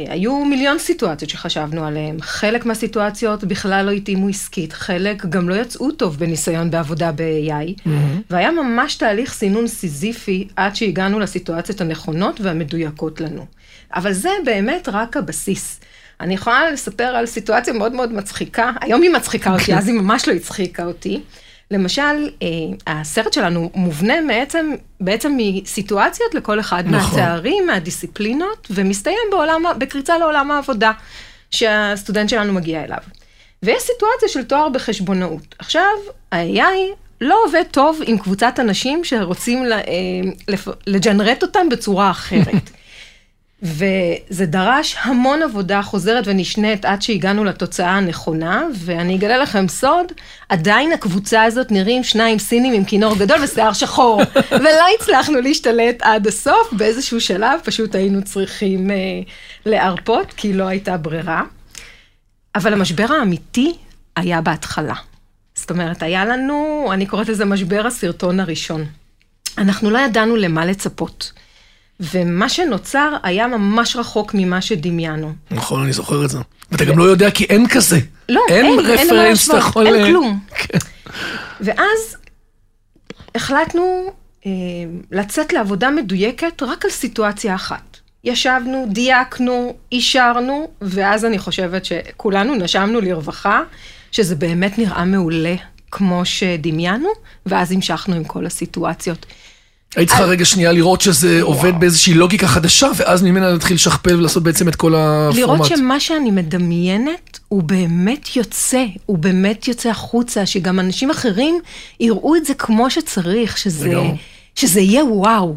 היו 0.07 0.45
מיליון 0.45 0.79
סיטואציות 0.79 1.29
שחשבנו 1.29 1.85
עליהן. 1.85 2.17
חלק 2.21 2.65
מהסיטואציות 2.65 3.43
בכלל 3.43 3.85
לא 3.85 3.91
התאימו 3.91 4.29
עסקית, 4.29 4.73
חלק 4.73 5.25
גם 5.25 5.49
לא 5.49 5.55
יצאו 5.55 5.91
טוב 5.91 6.19
בניסיון 6.19 6.71
בעבודה 6.71 7.11
ב-AI, 7.11 7.79
mm-hmm. 7.79 7.89
והיה 8.29 8.51
ממש 8.51 8.95
תהליך 8.95 9.33
סינון 9.33 9.67
סיזיפי 9.67 10.47
עד 10.55 10.75
שהגענו 10.75 11.19
לסיטואציות 11.19 11.81
הנכונות 11.81 12.41
והמדויקות 12.41 13.21
לנו. 13.21 13.45
אבל 13.95 14.13
זה 14.13 14.29
באמת 14.45 14.89
רק 14.91 15.17
הבסיס. 15.17 15.79
אני 16.21 16.33
יכולה 16.33 16.71
לספר 16.71 17.03
על 17.03 17.25
סיטואציה 17.25 17.73
מאוד 17.73 17.93
מאוד 17.93 18.13
מצחיקה, 18.13 18.71
היום 18.81 19.01
היא 19.01 19.09
מצחיקה 19.09 19.53
אותי, 19.53 19.75
אז 19.75 19.87
היא 19.87 19.95
ממש 19.95 20.27
לא 20.27 20.33
הצחיקה 20.33 20.85
אותי. 20.85 21.21
למשל, 21.71 22.29
אה, 22.41 22.47
הסרט 22.87 23.33
שלנו 23.33 23.69
מובנה 23.75 24.13
בעצם, 24.27 24.71
בעצם 24.99 25.37
מסיטואציות 25.37 26.35
לכל 26.35 26.59
אחד 26.59 26.83
נכון. 26.87 27.19
מהתארים, 27.19 27.67
מהדיסציפלינות, 27.67 28.67
ומסתיים 28.69 29.17
בעולם, 29.31 29.63
בקריצה 29.77 30.17
לעולם 30.17 30.51
העבודה 30.51 30.91
שהסטודנט 31.51 32.29
שלנו 32.29 32.53
מגיע 32.53 32.83
אליו. 32.83 32.97
ויש 33.63 33.83
סיטואציה 33.83 34.29
של 34.29 34.43
תואר 34.43 34.69
בחשבונאות. 34.69 35.55
עכשיו, 35.59 35.91
ה-AI 36.31 36.95
לא 37.21 37.37
עובד 37.45 37.63
טוב 37.71 37.99
עם 38.05 38.17
קבוצת 38.17 38.59
אנשים 38.59 39.03
שרוצים 39.03 39.63
אה, 39.65 39.81
לג'נרט 40.87 41.43
אותם 41.43 41.69
בצורה 41.69 42.11
אחרת. 42.11 42.69
וזה 43.63 44.45
דרש 44.45 44.95
המון 45.01 45.43
עבודה 45.43 45.81
חוזרת 45.81 46.23
ונשנית 46.27 46.85
עד 46.85 47.01
שהגענו 47.01 47.43
לתוצאה 47.43 47.89
הנכונה, 47.89 48.63
ואני 48.73 49.15
אגלה 49.15 49.37
לכם 49.37 49.67
סוד, 49.67 50.11
עדיין 50.49 50.91
הקבוצה 50.91 51.43
הזאת 51.43 51.71
נראים 51.71 52.03
שניים 52.03 52.39
סינים 52.39 52.73
עם 52.73 52.85
כינור 52.85 53.15
גדול 53.17 53.37
ושיער 53.43 53.73
שחור, 53.73 54.21
ולא 54.61 54.85
הצלחנו 54.99 55.41
להשתלט 55.41 56.01
עד 56.01 56.27
הסוף, 56.27 56.73
באיזשהו 56.73 57.21
שלב 57.21 57.59
פשוט 57.63 57.95
היינו 57.95 58.23
צריכים 58.23 58.91
אה, 58.91 58.95
להרפות, 59.65 60.33
כי 60.37 60.53
לא 60.53 60.63
הייתה 60.63 60.97
ברירה. 60.97 61.43
אבל 62.55 62.73
המשבר 62.73 63.05
האמיתי 63.19 63.73
היה 64.15 64.41
בהתחלה. 64.41 64.95
זאת 65.55 65.71
אומרת, 65.71 66.03
היה 66.03 66.25
לנו, 66.25 66.89
אני 66.93 67.05
קוראת 67.05 67.29
לזה 67.29 67.45
משבר 67.45 67.87
הסרטון 67.87 68.39
הראשון. 68.39 68.85
אנחנו 69.57 69.89
לא 69.89 69.99
ידענו 69.99 70.35
למה 70.35 70.65
לצפות. 70.65 71.31
ומה 71.99 72.49
שנוצר 72.49 73.13
היה 73.23 73.47
ממש 73.47 73.95
רחוק 73.95 74.31
ממה 74.33 74.61
שדמיינו. 74.61 75.33
נכון, 75.51 75.83
אני 75.83 75.93
זוכר 75.93 76.25
את 76.25 76.29
זה. 76.29 76.39
ואתה 76.71 76.85
גם 76.85 76.97
לא 76.97 77.03
יודע 77.03 77.31
כי 77.31 77.43
אין 77.43 77.67
כזה. 77.67 77.99
לא, 78.29 78.41
אין, 78.49 78.65
אין 78.65 78.79
רפרנס, 78.79 79.49
אתה 79.49 79.57
יכול... 79.57 79.87
אין 79.87 80.05
כלום. 80.05 80.39
כן. 80.55 80.77
ואז 81.61 82.17
החלטנו 83.35 84.13
אה, 84.45 84.51
לצאת 85.11 85.53
לעבודה 85.53 85.89
מדויקת 85.89 86.63
רק 86.63 86.85
על 86.85 86.91
סיטואציה 86.91 87.55
אחת. 87.55 87.97
ישבנו, 88.23 88.85
דייקנו, 88.89 89.75
אישרנו, 89.91 90.71
ואז 90.81 91.25
אני 91.25 91.39
חושבת 91.39 91.85
שכולנו 91.85 92.55
נשמנו 92.55 93.01
לרווחה, 93.01 93.61
שזה 94.11 94.35
באמת 94.35 94.77
נראה 94.77 95.05
מעולה 95.05 95.55
כמו 95.91 96.25
שדמיינו, 96.25 97.09
ואז 97.45 97.71
המשכנו 97.71 98.15
עם 98.15 98.23
כל 98.23 98.45
הסיטואציות. 98.45 99.25
היית 99.97 100.09
צריכה 100.09 100.23
רגע 100.23 100.45
שנייה 100.45 100.71
לראות 100.71 101.01
שזה 101.01 101.41
עובד 101.41 101.79
באיזושהי 101.79 102.13
לוגיקה 102.13 102.47
חדשה, 102.47 102.87
ואז 102.95 103.23
ממנה 103.23 103.49
להתחיל 103.49 103.75
לשכפל 103.75 104.15
ולעשות 104.15 104.43
בעצם 104.43 104.67
את 104.67 104.75
כל 104.75 104.95
הפורמט. 104.95 105.37
לראות 105.37 105.65
שמה 105.65 105.99
שאני 105.99 106.31
מדמיינת, 106.31 107.39
הוא 107.47 107.63
באמת 107.63 108.35
יוצא, 108.35 108.85
הוא 109.05 109.17
באמת 109.17 109.67
יוצא 109.67 109.89
החוצה, 109.89 110.45
שגם 110.45 110.79
אנשים 110.79 111.09
אחרים 111.09 111.59
יראו 111.99 112.35
את 112.35 112.45
זה 112.45 112.53
כמו 112.53 112.89
שצריך, 112.89 113.57
שזה, 113.57 113.93
שזה 114.55 114.79
יהיה 114.79 115.05
וואו. 115.05 115.55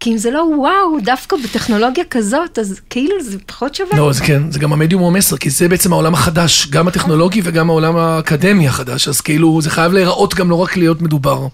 כי 0.00 0.12
אם 0.12 0.16
זה 0.16 0.30
לא 0.30 0.46
וואו, 0.58 1.00
דווקא 1.04 1.36
בטכנולוגיה 1.44 2.04
כזאת, 2.10 2.58
אז 2.58 2.80
כאילו 2.90 3.14
זה 3.22 3.38
פחות 3.46 3.74
שווה. 3.74 3.98
לא, 3.98 4.12
זה 4.12 4.24
כן, 4.24 4.50
זה 4.50 4.58
גם 4.58 4.72
המדיום 4.72 5.02
הוא 5.02 5.08
המסר, 5.08 5.36
כי 5.36 5.50
זה 5.50 5.68
בעצם 5.68 5.92
העולם 5.92 6.14
החדש, 6.14 6.66
גם 6.70 6.88
הטכנולוגי 6.88 7.40
וגם 7.44 7.70
העולם 7.70 7.96
האקדמי 7.96 8.68
החדש, 8.68 9.08
אז 9.08 9.20
כאילו 9.20 9.62
זה 9.62 9.70
חייב 9.70 9.92
להיראות 9.92 10.34
גם 10.34 10.50
לא 10.50 10.54
רק 10.54 10.76
להיות 10.76 11.02
מדובר. 11.02 11.46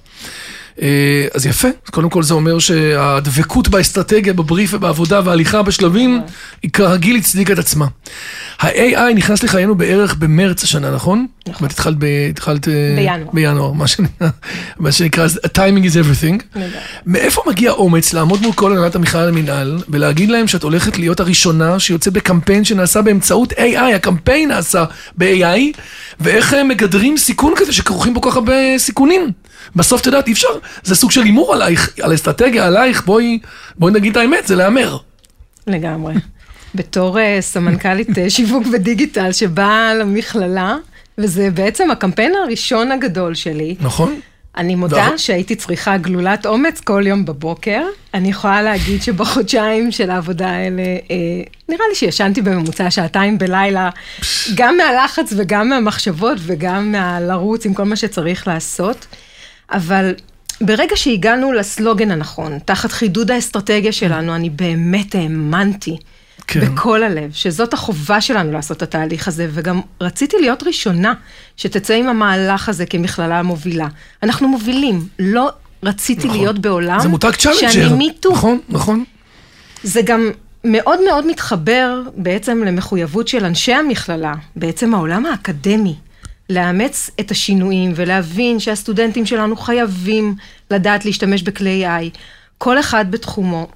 אה, 0.83 1.27
אז 1.35 1.47
יפה, 1.47 1.69
קודם 1.91 2.11
כל 2.11 2.23
זה 2.23 2.35
אומר 2.35 2.59
שהדבקות 2.59 3.69
באסטרטגיה, 3.69 4.33
בבריף 4.33 4.75
ובעבודה 4.75 5.21
וההליכה 5.25 5.63
בשלבים, 5.63 6.21
היא 6.63 6.71
כרגיל 6.71 7.17
הצדיקה 7.17 7.53
את 7.53 7.59
עצמה. 7.59 7.87
ה-AI 8.61 9.15
נכנס 9.15 9.43
לחיינו 9.43 9.75
בערך 9.75 10.15
במרץ 10.15 10.63
השנה, 10.63 10.91
נכון? 10.91 11.27
נכון. 11.49 11.65
ואת 11.65 11.73
התחלת, 11.73 11.97
ב, 11.99 12.05
התחלת 12.31 12.69
אה, 12.69 12.73
בינואר. 12.97 13.31
בינואר, 13.33 13.73
מה 13.73 13.87
שנקרא, 13.87 14.29
מה 14.79 14.93
שנקרא, 14.93 15.27
timing 15.47 15.85
is 15.85 15.95
everything. 15.95 16.59
מאיפה 17.07 17.43
מגיע 17.47 17.71
אומץ 17.71 18.13
לעמוד 18.13 18.43
מול 18.43 18.53
כל 18.53 18.73
הנהלת 18.73 18.95
המכלל 18.95 19.29
למינהל 19.29 19.79
ולהגיד 19.89 20.31
להם 20.31 20.49
שאת 20.49 20.63
הולכת 20.63 20.99
להיות 20.99 21.21
הראשונה 21.21 21.79
שיוצאת 21.79 22.13
בקמפיין 22.13 22.65
שנעשה 22.65 23.03
באמצעות 23.03 23.53
AI, 23.53 23.95
הקמפיין 23.95 24.49
נעשה 24.49 24.85
ב-AI, 25.17 25.79
ואיך 26.21 26.53
הם 26.53 26.69
מגדרים 26.69 27.17
סיכון 27.17 27.53
כזה 27.57 27.73
שכרוכים 27.73 28.15
בו 28.15 28.21
כל 28.21 28.31
כך 28.31 28.37
הרבה 28.37 28.55
סיכונים. 28.79 29.33
בסוף, 29.77 30.01
את 30.01 30.07
יודעת, 30.07 30.27
אי 30.27 30.33
אפשר, 30.33 30.49
זה 30.83 30.95
סוג 30.95 31.11
של 31.11 31.23
הימור 31.23 31.55
עלייך, 31.55 31.91
על 32.03 32.15
אסטרטגיה, 32.15 32.67
עלייך, 32.67 33.05
בואי, 33.07 33.39
בואי 33.77 33.93
נגיד 33.93 34.11
את 34.11 34.17
האמת, 34.17 34.47
זה 34.47 34.57
להמר. 34.57 34.97
לגמרי. 35.67 36.15
בתור 36.75 37.19
uh, 37.19 37.21
סמנכ"לית 37.41 38.09
uh, 38.09 38.13
שיווק 38.29 38.65
ודיגיטל 38.73 39.33
שבאה 39.33 39.95
למכללה, 39.95 40.77
וזה 41.19 41.51
בעצם 41.51 41.91
הקמפיין 41.91 42.33
הראשון 42.45 42.93
הגדול 42.93 43.35
שלי. 43.35 43.75
נכון. 43.81 44.21
אני 44.57 44.75
מודה 44.75 45.09
שהייתי 45.17 45.57
צריכה 45.57 45.97
גלולת 45.97 46.47
אומץ 46.47 46.81
כל 46.81 47.03
יום 47.07 47.25
בבוקר. 47.25 47.83
אני 48.15 48.29
יכולה 48.29 48.63
להגיד 48.63 49.03
שבחודשיים 49.03 49.93
של 49.93 50.11
העבודה 50.11 50.51
האלה, 50.51 50.83
אה, 50.83 51.17
נראה 51.69 51.85
לי 51.89 51.95
שישנתי 51.95 52.43
בממוצע 52.43 52.91
שעתיים 52.91 53.39
בלילה, 53.39 53.91
גם 54.55 54.77
מהלחץ 54.77 55.33
וגם 55.37 55.69
מהמחשבות 55.69 56.39
וגם 56.41 56.93
מהלרוץ 56.93 57.67
עם 57.67 57.75
כל 57.75 57.85
מה 57.85 57.97
שצריך 57.97 58.49
לעשות. 58.49 59.07
אבל 59.73 60.15
ברגע 60.61 60.97
שהגענו 60.97 61.53
לסלוגן 61.53 62.11
הנכון, 62.11 62.59
תחת 62.65 62.93
חידוד 62.93 63.31
האסטרטגיה 63.31 63.93
שלנו, 63.93 64.35
אני 64.35 64.51
באמת 64.51 65.15
האמנתי. 65.15 65.97
כן. 66.47 66.61
בכל 66.61 67.03
הלב, 67.03 67.31
שזאת 67.33 67.75
החובה 67.75 68.21
שלנו 68.21 68.53
לעשות 68.53 68.77
את 68.77 68.83
התהליך 68.83 69.29
הזה, 69.29 69.49
וגם 69.51 69.81
רציתי 70.01 70.37
להיות 70.41 70.63
ראשונה 70.63 71.15
שתצא 71.57 71.95
עם 71.95 72.09
המהלך 72.09 72.69
הזה 72.69 72.87
כמכללה 72.87 73.43
מובילה. 73.43 73.89
אנחנו 74.23 74.49
מובילים, 74.49 75.09
לא 75.19 75.51
רציתי 75.83 76.27
נכון. 76.27 76.41
להיות 76.41 76.59
בעולם 76.59 77.01
זה 77.01 77.09
מותג 77.09 77.31
challenger. 77.31 77.71
שאני 77.71 77.93
me 77.93 78.06
too. 78.06 78.33
נכון, 78.33 78.59
נכון. 78.69 79.05
זה 79.83 80.03
גם 80.03 80.31
מאוד 80.65 80.99
מאוד 81.05 81.27
מתחבר 81.27 82.03
בעצם 82.17 82.63
למחויבות 82.65 83.29
של 83.29 83.45
אנשי 83.45 83.73
המכללה, 83.73 84.35
בעצם 84.57 84.95
העולם 84.95 85.27
האקדמי. 85.27 85.95
לאמץ 86.51 87.11
את 87.21 87.31
השינויים 87.31 87.93
ולהבין 87.95 88.61
שהסטודנטים 88.61 89.27
שלנו 89.27 89.57
חייבים 89.57 90.35
לדעת 90.71 91.05
להשתמש 91.05 91.43
בכלי 91.43 91.87
AI, 91.87 92.19
כל 92.59 92.81
אחד 92.81 93.11
בתחומו. 93.11 93.67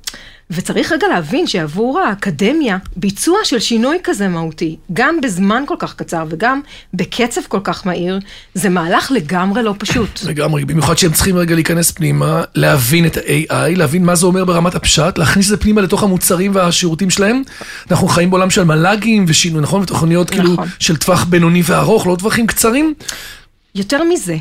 וצריך 0.55 0.93
רגע 0.93 1.09
להבין 1.09 1.47
שעבור 1.47 2.01
האקדמיה, 2.01 2.77
ביצוע 2.97 3.39
של 3.45 3.59
שינוי 3.59 3.99
כזה 4.05 4.29
מהותי, 4.29 4.77
גם 4.93 5.21
בזמן 5.21 5.63
כל 5.67 5.75
כך 5.79 5.95
קצר 5.95 6.25
וגם 6.29 6.61
בקצב 6.95 7.41
כל 7.49 7.61
כך 7.65 7.87
מהיר, 7.87 8.19
זה 8.55 8.69
מהלך 8.69 9.13
לגמרי 9.13 9.63
לא 9.63 9.75
פשוט. 9.79 10.23
לגמרי, 10.25 10.65
במיוחד 10.65 10.99
שהם 10.99 11.13
צריכים 11.13 11.37
רגע 11.37 11.55
להיכנס 11.55 11.91
פנימה, 11.91 12.43
להבין 12.55 13.07
את 13.07 13.17
ה-AI, 13.17 13.77
להבין 13.77 14.05
מה 14.05 14.15
זה 14.15 14.27
אומר 14.27 14.45
ברמת 14.45 14.75
הפשט, 14.75 15.19
להכניס 15.19 15.47
את 15.47 15.51
זה 15.51 15.57
פנימה 15.57 15.81
לתוך 15.81 16.03
המוצרים 16.03 16.55
והשירותים 16.55 17.11
שלהם. 17.11 17.43
אנחנו 17.91 18.09
חיים 18.09 18.31
בעולם 18.31 18.51
של 18.51 18.65
מל"גים 18.65 19.25
ושינוי, 19.29 19.63
נכון? 19.63 19.83
ותוכניות 19.83 20.31
כאילו 20.31 20.53
נכון. 20.53 20.69
של 20.79 20.97
טווח 20.97 21.25
בינוני 21.25 21.63
וארוך, 21.65 22.07
לא 22.07 22.17
טווחים 22.19 22.47
קצרים. 22.47 22.95
יותר 23.75 24.05
מזה, 24.05 24.37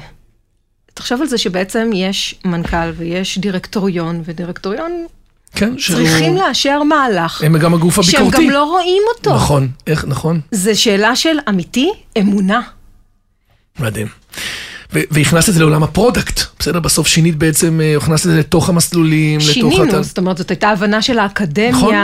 תחשוב 0.93 1.21
על 1.21 1.27
זה 1.27 1.37
שבעצם 1.37 1.89
יש 1.93 2.35
מנכ"ל 2.45 2.91
ויש 2.97 3.37
דירקטוריון, 3.37 4.21
ודירקטוריון 4.25 5.05
כן, 5.55 5.75
צריכים 5.77 6.37
שהוא... 6.37 6.47
לאשר 6.47 6.83
מהלך. 6.83 7.43
הם 7.43 7.57
גם 7.57 7.73
הגוף 7.73 7.99
הביקורתי. 7.99 8.37
שהם 8.37 8.45
גם 8.45 8.49
לא 8.49 8.63
רואים 8.63 9.03
אותו. 9.15 9.35
נכון, 9.35 9.67
איך, 9.87 10.05
נכון. 10.07 10.41
זה 10.51 10.75
שאלה 10.75 11.15
של 11.15 11.37
אמיתי, 11.49 11.91
אמונה. 12.17 12.61
מדהים. 13.79 14.07
והכנסת 14.93 15.49
את 15.49 15.53
זה 15.53 15.59
לעולם 15.59 15.83
ה 15.83 15.89
product, 15.89 16.41
בסדר? 16.59 16.79
בסוף 16.79 17.07
שינית 17.07 17.35
בעצם, 17.35 17.81
אה, 17.83 17.97
הכנסת 17.97 18.25
את 18.25 18.31
זה 18.31 18.39
לתוך 18.39 18.69
המסלולים, 18.69 19.39
שינינו, 19.39 19.69
לתוך... 19.69 19.79
שינינו, 19.79 20.03
זאת 20.03 20.17
אומרת, 20.17 20.37
זאת 20.37 20.49
הייתה 20.49 20.69
הבנה 20.69 21.01
של 21.01 21.19
האקדמיה 21.19 21.71
נכון. 21.71 21.95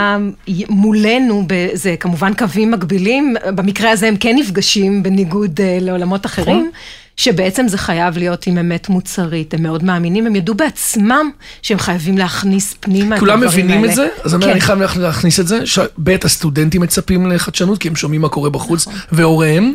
מולנו, 0.68 1.46
זה 1.72 1.94
כמובן 2.00 2.34
קווים 2.34 2.70
מקבילים, 2.70 3.34
במקרה 3.54 3.90
הזה 3.90 4.08
הם 4.08 4.16
כן 4.16 4.36
נפגשים 4.38 5.02
בניגוד 5.02 5.60
uh, 5.60 5.84
לעולמות 5.84 6.26
אחרים. 6.26 6.56
נכון. 6.56 6.70
שבעצם 7.18 7.68
זה 7.68 7.78
חייב 7.78 8.18
להיות 8.18 8.46
עם 8.46 8.58
אמת 8.58 8.88
מוצרית, 8.88 9.54
הם 9.54 9.62
מאוד 9.62 9.84
מאמינים, 9.84 10.26
הם 10.26 10.36
ידעו 10.36 10.54
בעצמם 10.54 11.30
שהם 11.62 11.78
חייבים 11.78 12.18
להכניס 12.18 12.74
פנימה 12.80 13.16
את 13.16 13.22
הדברים 13.22 13.38
כולם 13.38 13.38
האלה. 13.42 13.50
מבינים 13.50 13.84
את 13.84 13.94
זה? 13.94 14.08
אז 14.24 14.34
כן. 14.40 14.50
אני 14.50 14.60
חייב 14.60 14.78
להכניס 14.96 15.40
את 15.40 15.48
זה. 15.48 15.66
ש- 15.66 15.78
ב', 16.02 16.16
הסטודנטים 16.24 16.80
מצפים 16.80 17.30
לחדשנות, 17.30 17.78
כי 17.78 17.88
הם 17.88 17.96
שומעים 17.96 18.20
מה 18.20 18.28
קורה 18.28 18.50
בחוץ, 18.50 18.86
נכון. 18.86 19.00
והוריהם. 19.12 19.74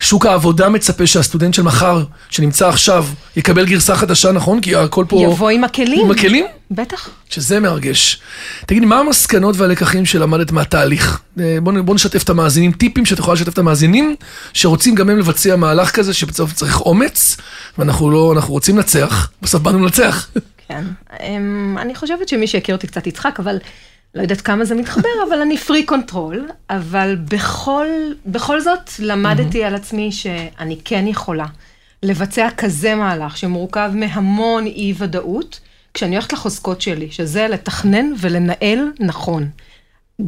שוק 0.00 0.26
העבודה 0.26 0.68
מצפה 0.68 1.06
שהסטודנט 1.06 1.54
של 1.54 1.62
מחר, 1.62 2.04
שנמצא 2.30 2.68
עכשיו, 2.68 3.06
יקבל 3.36 3.66
גרסה 3.66 3.96
חדשה, 3.96 4.32
נכון? 4.32 4.60
כי 4.60 4.76
הכל 4.76 5.04
פה... 5.08 5.20
יבוא 5.22 5.50
עם 5.50 5.64
הכלים. 5.64 6.04
עם 6.04 6.10
הכלים? 6.10 6.44
בטח. 6.74 7.08
שזה 7.30 7.60
מרגש. 7.60 8.20
תגידי, 8.66 8.86
מה 8.86 8.98
המסקנות 8.98 9.56
והלקחים 9.56 10.06
שלמדת 10.06 10.52
מהתהליך? 10.52 11.20
אה, 11.40 11.58
בוא, 11.62 11.72
נ- 11.72 11.86
בוא 11.86 11.94
נשתף 11.94 12.22
את 12.22 12.30
המאזינים, 12.30 12.72
טיפים 12.72 13.06
שאת 13.06 13.18
יכולה 13.18 13.34
לשתף 13.34 13.52
את 13.52 13.58
המאזינים, 13.58 14.16
שרוצים 14.52 14.94
גם 14.94 15.10
הם 15.10 15.18
לבצע 15.18 15.56
מהלך 15.56 15.90
כזה, 15.90 16.14
שבסוף 16.14 16.52
צריך 16.52 16.80
אומץ, 16.80 17.36
ואנחנו 17.78 18.10
לא, 18.10 18.32
אנחנו 18.36 18.52
רוצים 18.52 18.76
לנצח, 18.76 19.30
בסוף 19.42 19.62
באנו 19.62 19.78
לנצח. 19.78 20.28
כן. 20.68 20.84
אמ, 21.22 21.76
אני 21.80 21.94
חושבת 21.94 22.28
שמי 22.28 22.46
שהכיר 22.46 22.74
אותי 22.74 22.86
קצת 22.86 23.06
יצחק, 23.06 23.40
אבל 23.40 23.56
לא 24.14 24.22
יודעת 24.22 24.40
כמה 24.40 24.64
זה 24.64 24.74
מתחבר, 24.74 25.08
אבל 25.28 25.40
אני 25.40 25.56
freak 25.58 25.82
control, 25.86 26.48
אבל 26.70 27.16
בכל, 27.28 27.86
בכל 28.26 28.60
זאת 28.60 28.90
למדתי 28.98 29.64
על 29.64 29.74
עצמי 29.74 30.12
שאני 30.12 30.78
כן 30.84 31.04
יכולה 31.06 31.46
לבצע 32.02 32.48
כזה 32.56 32.94
מהלך 32.94 33.36
שמורכב 33.36 33.90
מהמון 33.94 34.66
אי 34.66 34.94
ודאות, 34.98 35.60
כשאני 35.94 36.16
הולכת 36.16 36.32
לחוזקות 36.32 36.80
שלי, 36.80 37.10
שזה 37.10 37.48
לתכנן 37.48 38.12
ולנהל 38.18 38.92
נכון. 39.00 39.48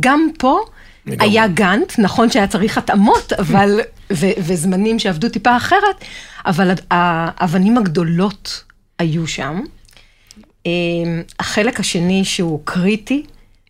גם 0.01 0.29
פה 0.39 0.61
לגמרי. 1.07 1.31
היה 1.31 1.47
גאנט, 1.47 1.93
נכון 1.99 2.31
שהיה 2.31 2.47
צריך 2.47 2.79
התאמות, 2.79 3.33
אבל, 3.33 3.81
ו, 4.13 4.27
וזמנים 4.39 4.99
שעבדו 4.99 5.29
טיפה 5.29 5.57
אחרת, 5.57 6.05
אבל 6.47 6.71
האבנים 6.91 7.79
הגדולות 7.79 8.65
היו 8.99 9.27
שם. 9.27 9.61
אמ, 10.67 10.71
החלק 11.41 11.81
השני 11.81 12.25
שהוא 12.25 12.61
קריטי, 12.65 13.23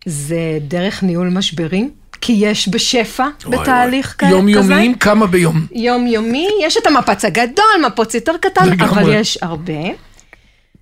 זה 0.05 0.37
דרך 0.67 1.03
ניהול 1.03 1.29
משברים, 1.29 1.91
כי 2.21 2.33
יש 2.33 2.69
בשפע 2.69 3.27
וואי, 3.45 3.57
בתהליך 3.57 4.05
וואי. 4.05 4.29
כזה. 4.29 4.37
יומיומיים, 4.37 4.95
כמה 4.95 5.27
ביום. 5.27 5.67
יומיומי, 5.71 6.47
יש 6.61 6.77
את 6.77 6.87
המפץ 6.87 7.25
הגדול, 7.25 7.65
מפוץ 7.87 8.13
יותר 8.13 8.33
קטן, 8.41 8.69
לגמרי. 8.69 9.01
אבל 9.01 9.13
יש 9.13 9.37
הרבה. 9.41 9.73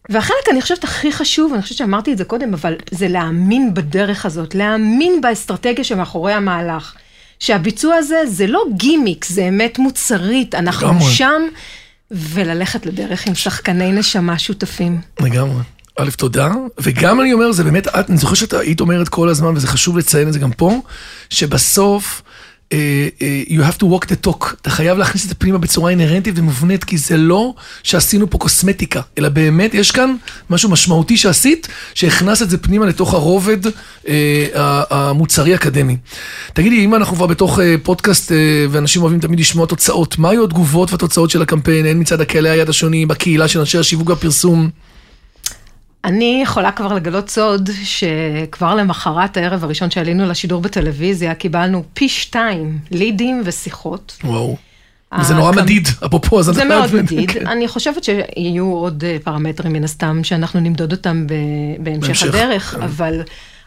והחלק, 0.10 0.50
אני 0.52 0.62
חושבת, 0.62 0.84
הכי 0.84 1.12
חשוב, 1.12 1.54
אני 1.54 1.62
חושבת 1.62 1.78
שאמרתי 1.78 2.14
את 2.14 2.18
זה 2.18 2.24
קודם, 2.24 2.54
אבל 2.54 2.76
זה 2.92 3.08
להאמין 3.08 3.74
בדרך 3.74 4.26
הזאת, 4.26 4.56
להאמין 4.56 5.22
באסטרטגיה 5.22 5.84
שמאחורי 5.84 6.34
המהלך. 6.34 6.94
שהביצוע 7.40 7.96
הזה, 7.96 8.16
זה 8.28 8.48
לא 8.48 8.64
גימיק, 8.74 9.26
זה 9.26 9.44
אמת 9.44 9.80
מוצרית, 9.80 10.56
אנחנו 10.56 10.88
לגמרי. 10.88 11.12
שם, 11.12 11.42
וללכת 12.12 12.86
לדרך 12.86 13.28
עם 13.28 13.36
שחקני 13.36 13.92
נשמה 13.92 14.40
שותפים. 14.40 15.02
לגמרי. 15.20 15.62
א', 16.00 16.10
תודה, 16.18 16.52
וגם 16.80 17.22
אני 17.22 17.34
אומר, 17.34 17.52
זה 17.52 17.64
באמת, 17.64 17.88
את, 17.88 18.10
אני 18.10 18.18
זוכר 18.18 18.34
שאת 18.34 18.54
היית 18.54 18.82
אומרת 18.82 19.10
כל 19.10 19.30
הזמן, 19.30 19.56
וזה 19.56 19.68
חשוב 19.68 19.98
לציין 19.98 20.28
את 20.28 20.34
זה 20.34 20.40
גם 20.40 20.52
פה, 20.52 20.82
שבסוף, 21.30 22.22
you 23.50 23.62
have 23.62 23.77
to 23.77 23.86
walk 23.86 24.06
the 24.06 24.27
talk, 24.27 24.46
אתה 24.62 24.70
חייב 24.70 24.98
להכניס 24.98 25.24
את 25.24 25.30
זה 25.30 25.36
פנימה 25.36 25.58
בצורה 25.58 25.92
אינהרנטית 25.92 26.34
ומובנית, 26.38 26.84
כי 26.84 26.98
זה 26.98 27.18
לא 27.18 27.53
שעשינו 27.84 28.30
פה 28.30 28.38
קוסמטיקה, 28.38 29.01
אלא 29.18 29.30
באמת 29.30 29.74
יש 29.74 29.92
כאן 29.92 30.15
משהו 30.50 30.70
משמעותי 30.70 31.18
שעשית, 31.18 31.68
שהכנסת 31.94 32.42
את 32.42 32.50
זה 32.50 32.58
פנימה 32.58 32.86
לתוך 32.86 33.13
הרובד 33.13 33.65
uh, 33.65 34.10
המוצרי 34.89 35.56
אקדמי. 35.56 35.98
תגידי, 36.53 36.86
אם 36.86 36.96
אנחנו 36.96 37.15
כבר 37.15 37.27
בתוך 37.27 37.60
uh, 37.60 37.62
פודקאסט, 37.84 38.32
uh, 38.32 38.36
ואנשים 38.70 39.01
אוהבים 39.01 39.20
תמיד 39.20 39.39
לשמוע 39.39 39.65
תוצאות, 39.65 40.18
מה 40.18 40.30
היו 40.30 40.44
התגובות 40.44 40.92
והתוצאות 40.92 41.30
של 41.30 41.42
הקמפיין, 41.42 41.86
הן 41.86 42.00
מצד 42.00 42.22
הקהלי 42.22 42.50
היד 42.50 42.70
השונים, 42.70 43.08
בקהילה 43.08 43.48
של 43.48 43.60
אנשי 43.60 43.77
השיווק 43.77 44.10
והפרסום? 44.10 44.70
אני 46.04 46.40
יכולה 46.44 46.72
כבר 46.72 46.94
לגלות 46.94 47.30
סוד 47.30 47.70
שכבר 47.84 48.76
למחרת 48.76 49.38
הערב 49.38 49.64
הראשון 49.64 49.92
שעלינו 49.92 50.26
לשידור 50.26 50.62
בטלוויזיה, 50.62 51.36
קיבלנו 51.36 51.84
פי 51.94 52.10
שתיים 52.10 52.78
לידים 52.92 53.42
ושיחות. 53.46 54.18
וואו. 54.24 54.58
וזה 55.20 55.34
נורא 55.34 55.52
הקמ- 55.52 55.62
מדיד, 55.62 55.88
אפרופו, 56.06 56.40
אז 56.40 56.46
זה 56.46 56.66
מאוד 56.66 56.96
מדיד. 56.96 57.32
כן. 57.32 57.48
אני 57.48 57.68
חושבת 57.68 58.04
שיהיו 58.04 58.66
עוד 58.66 59.04
אה, 59.04 59.18
פרמטרים 59.24 59.74
מן 59.74 59.84
הסתם, 59.84 60.24
שאנחנו 60.24 60.60
נמדוד 60.60 60.92
אותם 60.92 61.28
בהמשך, 61.80 62.24
הדרך, 62.24 62.63
כן. 62.76 62.82
אבל 62.82 63.22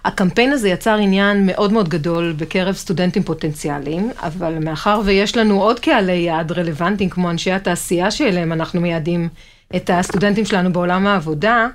הקמפיין 0.05 0.53
הזה 0.53 0.69
יצר 0.69 0.95
עניין 0.97 1.47
מאוד 1.47 1.73
מאוד 1.73 1.89
גדול 1.89 2.35
בקרב 2.37 2.75
סטודנטים 2.75 3.23
פוטנציאליים, 3.23 4.11
אבל 4.23 4.59
מאחר 4.61 5.01
ויש 5.05 5.37
לנו 5.37 5.63
עוד 5.63 5.81
קהלי 5.81 6.13
יעד 6.13 6.53
רלוונטיים, 6.53 7.11
כמו 7.11 7.31
אנשי 7.31 7.53
התעשייה 7.53 8.11
שאליהם 8.11 8.53
אנחנו 8.53 8.81
מייעדים 8.81 9.29
את 9.77 9.91
הסטודנטים 9.95 10.45
שלנו 10.45 10.73
בעולם 10.73 11.07
העבודה, 11.07 11.67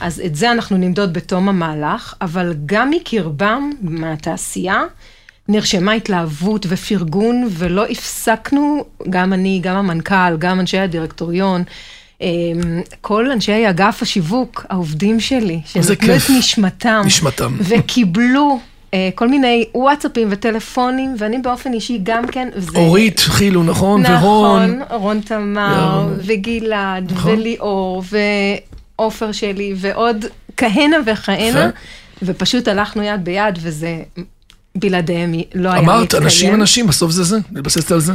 אז 0.00 0.22
את 0.26 0.36
זה 0.36 0.50
אנחנו 0.50 0.76
נמדוד 0.76 1.12
בתום 1.12 1.48
המהלך, 1.48 2.14
אבל 2.20 2.54
גם 2.66 2.90
מקרבם, 2.90 3.70
מהתעשייה, 3.80 4.82
נרשמה 5.48 5.92
התלהבות 5.92 6.66
ופרגון, 6.68 7.48
ולא 7.50 7.86
הפסקנו, 7.86 8.84
גם 9.10 9.32
אני, 9.32 9.60
גם 9.62 9.76
המנכ"ל, 9.76 10.36
גם 10.38 10.60
אנשי 10.60 10.78
הדירקטוריון, 10.78 11.62
אמ, 12.20 12.26
כל 13.00 13.30
אנשי 13.30 13.70
אגף 13.70 14.02
השיווק, 14.02 14.66
העובדים 14.68 15.20
שלי, 15.20 15.60
שנתנו 15.64 16.14
את. 16.16 16.30
נשמתם, 16.38 17.02
נשמתם. 17.06 17.56
וקיבלו 17.68 18.58
אה, 18.94 19.08
כל 19.14 19.28
מיני 19.28 19.64
וואטסאפים 19.74 20.28
וטלפונים, 20.30 21.14
ואני 21.18 21.38
באופן 21.38 21.72
אישי 21.72 22.00
גם 22.02 22.26
כן, 22.26 22.48
וזה... 22.56 22.78
אורית, 22.78 23.18
חילו, 23.20 23.62
נכון? 23.62 24.02
ורון. 24.06 24.80
נכון, 24.80 24.98
רון 25.00 25.20
תמר, 25.20 25.78
ירון. 25.78 26.18
וגלעד, 26.26 27.12
נכון. 27.12 27.32
וליאור, 27.32 28.02
ועופר 28.98 29.32
שלי, 29.32 29.74
ועוד 29.76 30.24
כהנה 30.56 30.96
וכהנה. 31.06 31.70
ופשוט 32.22 32.68
הלכנו 32.68 33.02
יד 33.02 33.24
ביד, 33.24 33.58
וזה 33.62 34.02
בלעדיהם 34.74 35.34
לא 35.54 35.68
היה 35.68 35.78
אמרת, 35.78 36.02
מתקיים. 36.04 36.22
אנשים 36.22 36.54
אנשים, 36.54 36.86
בסוף 36.86 37.10
זה 37.10 37.24
זה, 37.24 37.38
להתבסס 37.52 37.92
על 37.92 38.00
זה. 38.00 38.12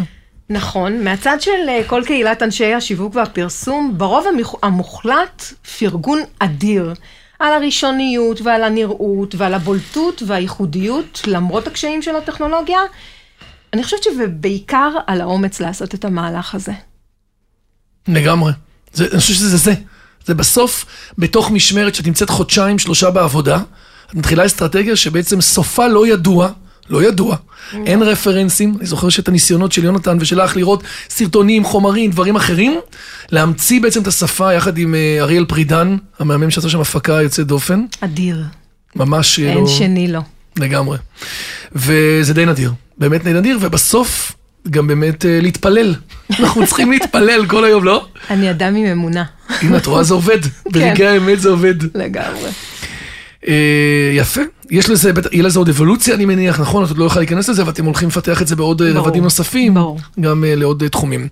נכון, 0.50 1.04
מהצד 1.04 1.38
של 1.42 1.52
אה, 1.70 1.82
כל 1.88 2.04
קהילת 2.06 2.44
אנשי 2.44 2.74
השיווק 2.74 3.16
והפרסום, 3.16 3.94
ברוב 3.98 4.26
המוחלט 4.64 5.44
פרגון 5.80 6.20
אדיר. 6.40 6.94
על 7.40 7.54
הראשוניות 7.54 8.42
ועל 8.42 8.64
הנראות 8.64 9.36
ועל 9.36 9.54
הבולטות 9.54 10.24
והייחודיות, 10.28 11.22
למרות 11.28 11.68
הקשיים 11.68 12.02
של 12.02 12.16
הטכנולוגיה. 12.16 12.80
אני 13.74 13.84
חושבת 13.84 14.04
שבעיקר 14.04 14.92
על 15.08 15.22
האומץ 15.22 15.60
לעשות 15.60 15.96
את 15.96 16.06
המהלך 16.06 16.56
הזה. 16.56 16.72
לגמרי. 18.08 18.52
זה, 18.94 19.08
אני 19.12 19.20
חושב 19.20 19.34
שזה 19.34 19.58
זה. 19.58 19.74
זה 20.26 20.34
בסוף, 20.34 20.86
בתוך 21.18 21.52
משמרת 21.52 21.96
שאת 21.96 22.08
נמצאת 22.08 22.30
חודשיים, 22.30 22.80
שלושה 22.80 23.10
בעבודה, 23.10 23.60
את 24.10 24.16
מתחילה 24.16 24.46
אסטרטגיה 24.46 24.96
שבעצם 24.96 25.42
סופה 25.42 25.88
לא 25.88 26.08
ידוע, 26.08 26.50
לא 26.90 27.04
ידוע, 27.04 27.36
אין 27.86 28.04
רפרנסים, 28.04 28.76
אני 28.80 28.86
זוכר 28.86 29.10
שאת 29.10 29.28
הניסיונות 29.28 29.72
של 29.72 29.84
יונתן 29.84 30.18
ושלך 30.20 30.58
לראות 30.58 30.84
סרטונים, 31.10 31.64
חומרים, 31.64 32.12
דברים 32.12 32.36
אחרים, 32.36 32.80
להמציא 33.32 33.82
בעצם 33.82 34.02
את 34.02 34.08
השפה 34.08 34.54
יחד 34.54 34.78
עם 34.78 34.96
אה, 34.96 35.18
אריאל 35.22 35.46
פרידן, 35.46 35.98
המאמן 36.20 36.52
שעשה 36.52 36.70
שם 36.70 36.82
הפקה 36.82 37.22
יוצאת 37.22 37.48
דופן, 37.48 37.86
אדיר, 38.00 38.44
ממש 38.96 39.40
אה, 39.40 39.50
אין 39.50 39.58
לא... 39.58 39.68
שני 39.68 40.08
לו. 40.08 40.22
לגמרי. 40.58 40.98
וזה 41.72 42.34
די 42.34 42.46
נדיר, 42.46 42.74
באמת 42.98 43.24
די 43.24 43.34
נדיר, 43.34 43.58
ובסוף 43.62 44.32
גם 44.70 44.88
באמת 44.88 45.26
אה, 45.26 45.40
להתפלל. 45.42 45.96
אנחנו 46.40 46.68
צריכים 46.68 46.92
להתפלל 46.92 47.46
כל 47.48 47.66
היום, 47.66 47.84
לא? 47.84 48.06
אני 48.30 48.50
אדם 48.52 48.76
עם 48.76 48.86
אמונה, 48.86 49.24
הנה, 49.50 49.78
את 49.78 49.86
רואה, 49.86 50.04
זה 50.04 50.14
עובד. 50.14 50.40
ברגעי 50.72 51.08
האמת 51.08 51.40
זה 51.40 51.50
עובד. 51.50 51.98
לגמרי. 51.98 52.50
אה, 53.48 54.12
יפה. 54.14 54.42
יש 54.70 54.90
לזה, 54.90 55.12
יהיה 55.32 55.44
לזה 55.44 55.60
עוד 55.60 55.70
אבולוציה, 55.70 56.16
אני 56.16 56.26
מניח, 56.26 56.60
נכון? 56.60 56.84
את 56.84 56.90
עוד 56.90 56.98
לא 56.98 57.06
יכולה 57.06 57.22
להיכנס 57.22 57.50
לזה, 57.50 57.66
ואתם 57.66 57.86
הולכים 57.86 58.08
לפתח 58.08 58.42
את 58.42 58.48
זה 58.48 58.56
בעוד 58.56 58.82
אה, 58.82 58.92
רבדים 58.94 59.24
נוספים. 59.24 59.76
גם 60.20 60.44
לעוד 60.48 60.84
תחומים. 60.92 61.28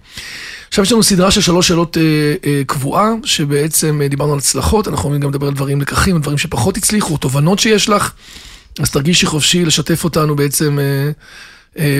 עכשיו 0.68 0.84
יש 0.84 0.92
לנו 0.92 1.04
סדרה 1.04 1.32
של 1.32 1.42
שלוש 1.42 1.68
שאלות 1.68 1.98
קבועה, 2.68 3.12
שבעצם 3.24 4.02
דיברנו 4.10 4.34
על 4.34 4.40
הצלחות, 4.40 4.88
אנחנו 4.88 5.00
יכולים 5.00 5.22
גם 5.22 5.30
לדבר 5.30 5.48
על 5.48 5.54
דברים 5.54 5.82
לקחים, 5.82 6.16
על 6.16 6.22
דברים 6.22 6.38
שפחות 6.38 6.78
הצליחו, 6.78 7.18
תובנות 7.18 7.60
שיש 7.60 7.90
לך, 7.90 8.12
אז 8.80 8.92
תרגישי 8.92 9.26
חופשי 9.26 9.66
לשתף 9.66 10.04
אותנו 10.04 10.36
בעצם 10.36 10.78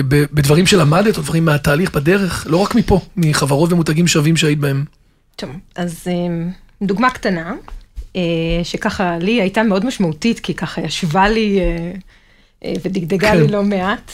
בדברים 0.08 0.66
שלמדת, 0.66 1.16
או 1.16 1.22
דברים 1.22 1.44
מהתהליך 1.44 1.94
בדרך, 1.94 2.46
לא 2.50 2.56
רק 2.56 2.74
מפה, 2.74 3.00
מחברות 3.16 3.72
ומותגים 3.72 4.06
שווים 4.06 4.36
שהיית 4.36 4.58
בהם. 4.58 4.84
טוב, 5.36 5.50
אז 5.76 6.06
אמ, 6.06 6.50
דוגמה 6.82 7.10
קטנה, 7.10 7.54
אה, 8.16 8.22
שככה 8.62 9.18
לי 9.18 9.40
הייתה 9.40 9.62
מאוד 9.62 9.86
משמעותית, 9.86 10.40
כי 10.40 10.54
ככה 10.54 10.80
ישבה 10.80 11.28
לי 11.28 11.60
אה, 11.60 11.92
אה, 12.64 12.72
ודגדגה 12.82 13.30
כן. 13.30 13.40
לי 13.40 13.48
לא 13.48 13.62
מעט. 13.62 14.12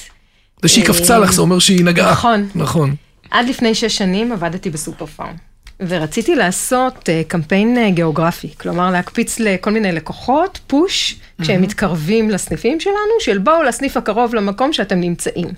זה 0.62 0.68
שהיא 0.68 0.84
אה, 0.84 0.88
קפצה 0.88 1.18
לך, 1.18 1.32
זה 1.32 1.40
אומר 1.40 1.58
שהיא 1.58 1.84
נגעה. 1.84 2.12
נכון. 2.12 2.48
נכון. 2.54 2.94
עד 3.30 3.48
לפני 3.48 3.74
שש 3.74 3.96
שנים 3.98 4.32
עבדתי 4.32 4.70
בסופר 4.70 5.06
פארם, 5.06 5.34
ורציתי 5.80 6.34
לעשות 6.34 7.08
קמפיין 7.28 7.94
גיאוגרפי, 7.94 8.48
כלומר 8.60 8.90
להקפיץ 8.90 9.38
לכל 9.38 9.70
מיני 9.70 9.92
לקוחות, 9.92 10.60
פוש, 10.66 11.16
כשהם 11.42 11.62
מתקרבים 11.62 12.30
לסניפים 12.30 12.80
שלנו, 12.80 13.20
של 13.20 13.38
בואו 13.38 13.62
לסניף 13.62 13.96
הקרוב 13.96 14.34
למקום 14.34 14.72
שאתם 14.72 15.00
נמצאים. 15.00 15.48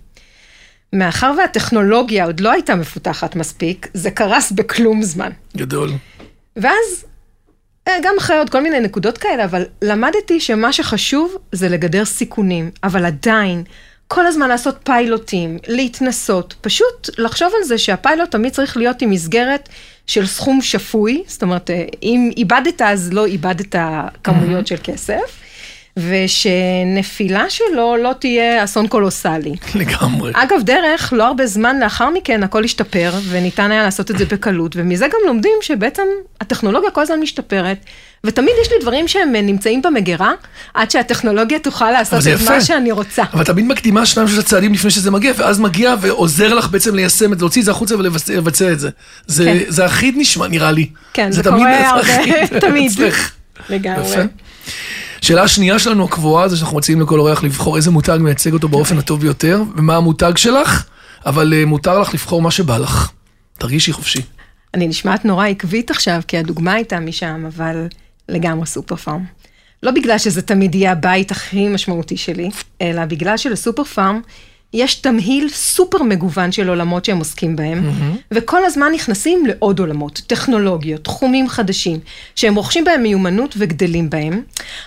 מאחר 0.92 1.32
והטכנולוגיה 1.38 2.24
עוד 2.24 2.40
לא 2.40 2.52
הייתה 2.52 2.74
מפותחת 2.74 3.36
מספיק, 3.36 3.88
זה 3.94 4.10
קרס 4.10 4.52
בכלום 4.52 5.02
זמן. 5.02 5.30
גדול. 5.56 5.90
ואז, 6.56 7.04
אה, 7.88 7.96
גם 8.02 8.14
אחרי 8.18 8.38
עוד 8.38 8.50
כל 8.50 8.60
מיני 8.60 8.80
נקודות 8.80 9.18
כאלה, 9.18 9.44
אבל 9.44 9.64
למדתי 9.82 10.40
שמה 10.40 10.72
שחשוב 10.72 11.36
זה 11.52 11.68
לגדר 11.68 12.04
סיכונים, 12.04 12.70
אבל 12.84 13.04
עדיין, 13.04 13.62
כל 14.08 14.26
הזמן 14.26 14.48
לעשות 14.48 14.76
פיילוטים, 14.84 15.58
להתנסות, 15.66 16.54
פשוט 16.60 17.10
לחשוב 17.18 17.52
על 17.56 17.64
זה 17.64 17.78
שהפיילוט 17.78 18.30
תמיד 18.30 18.52
צריך 18.52 18.76
להיות 18.76 19.02
עם 19.02 19.10
מסגרת 19.10 19.68
של 20.06 20.26
סכום 20.26 20.62
שפוי, 20.62 21.22
זאת 21.26 21.42
אומרת, 21.42 21.70
אה, 21.70 21.84
אם 22.02 22.30
איבדת 22.36 22.82
אז 22.82 23.12
לא 23.12 23.26
איבדת 23.26 23.74
כמויות 24.24 24.66
של 24.66 24.76
כסף. 24.82 25.47
ושנפילה 25.98 27.44
שלו 27.50 27.96
לא 27.96 28.12
תהיה 28.18 28.64
אסון 28.64 28.86
קולוסלי. 28.86 29.54
לגמרי. 29.74 30.32
אגב, 30.34 30.62
דרך, 30.62 31.12
לא 31.12 31.26
הרבה 31.26 31.46
זמן 31.46 31.78
לאחר 31.80 32.10
מכן 32.10 32.42
הכל 32.42 32.64
השתפר, 32.64 33.12
וניתן 33.28 33.70
היה 33.70 33.82
לעשות 33.82 34.10
את 34.10 34.18
זה 34.18 34.24
בקלות, 34.24 34.72
ומזה 34.76 35.06
גם 35.06 35.18
לומדים 35.26 35.58
שבעצם 35.62 36.02
הטכנולוגיה 36.40 36.90
כל 36.90 37.02
הזמן 37.02 37.20
משתפרת, 37.20 37.78
ותמיד 38.24 38.54
יש 38.62 38.72
לי 38.72 38.76
דברים 38.80 39.08
שהם 39.08 39.32
נמצאים 39.32 39.82
במגירה, 39.82 40.32
עד 40.74 40.90
שהטכנולוגיה 40.90 41.58
תוכל 41.58 41.90
לעשות 41.90 42.20
את. 42.26 42.50
מה 42.50 42.60
שאני 42.60 42.92
רוצה. 42.92 43.22
אבל 43.32 43.44
תמיד 43.44 43.64
מקדימה 43.64 44.06
שניים 44.06 44.28
שלושה 44.28 44.42
צעדים 44.42 44.72
לפני 44.72 44.90
שזה 44.90 45.10
מגיע, 45.10 45.32
ואז 45.36 45.60
מגיע 45.60 45.94
ועוזר 46.00 46.54
לך 46.54 46.68
בעצם 46.68 46.94
ליישם 46.94 47.32
את 47.32 47.38
זה, 47.38 47.44
להוציא 47.44 47.60
את 47.60 47.64
זה 47.64 47.70
החוצה 47.70 47.96
ולבצע 47.96 48.72
את 48.72 48.80
זה. 48.80 48.90
זה, 49.26 49.44
כן. 49.44 49.58
זה 49.68 49.86
אחיד 49.86 50.14
נשמע, 50.18 50.48
נראה 50.48 50.70
לי. 50.70 50.88
כן, 51.12 51.32
זה 51.32 51.42
תמיד 51.42 51.58
קורה 51.58 51.90
הרבה, 51.90 52.60
תמיד. 52.68 52.92
לגמרי. 53.70 54.22
שאלה 55.20 55.42
השנייה 55.42 55.78
שלנו 55.78 56.04
הקבועה 56.04 56.48
זה 56.48 56.56
שאנחנו 56.56 56.76
מציעים 56.76 57.00
לכל 57.00 57.18
אורח 57.18 57.42
לבחור 57.42 57.76
איזה 57.76 57.90
מותג 57.90 58.18
מייצג 58.20 58.52
אותו 58.52 58.68
באופן 58.68 58.98
הטוב 58.98 59.20
ביותר, 59.20 59.62
ומה 59.76 59.96
המותג 59.96 60.32
שלך, 60.36 60.84
אבל 61.26 61.54
אה, 61.54 61.64
מותר 61.64 61.98
לך 62.00 62.14
לבחור 62.14 62.42
מה 62.42 62.50
שבא 62.50 62.78
לך. 62.78 63.10
תרגישי 63.58 63.92
חופשי. 63.92 64.22
אני 64.74 64.88
נשמעת 64.88 65.24
נורא 65.24 65.46
עקבית 65.46 65.90
עכשיו, 65.90 66.20
כי 66.28 66.38
הדוגמה 66.38 66.72
הייתה 66.72 67.00
משם, 67.00 67.44
אבל 67.46 67.86
לגמרי 68.28 68.66
סופר 68.66 68.96
פארם. 68.96 69.24
לא 69.82 69.90
בגלל 69.90 70.18
שזה 70.18 70.42
תמיד 70.42 70.74
יהיה 70.74 70.92
הבית 70.92 71.30
הכי 71.30 71.68
משמעותי 71.68 72.16
שלי, 72.16 72.50
אלא 72.82 73.04
בגלל 73.04 73.36
שלסופר 73.36 73.84
פארם 73.84 74.20
יש 74.74 74.94
תמהיל 74.94 75.48
סופר 75.48 76.02
מגוון 76.02 76.52
של 76.52 76.68
עולמות 76.68 77.04
שהם 77.04 77.18
עוסקים 77.18 77.56
בהם, 77.56 77.78
mm-hmm. 77.78 78.16
וכל 78.30 78.64
הזמן 78.64 78.92
נכנסים 78.94 79.46
לעוד 79.46 79.78
עולמות, 79.78 80.22
טכנולוגיות, 80.26 81.04
תחומים 81.04 81.48
חדשים, 81.48 81.98
שהם 82.34 82.54
רוכשים 82.54 82.84
בהם 82.84 83.02
מיומנות 83.02 83.54
וגדלים 83.58 84.10
בהם, 84.10 84.42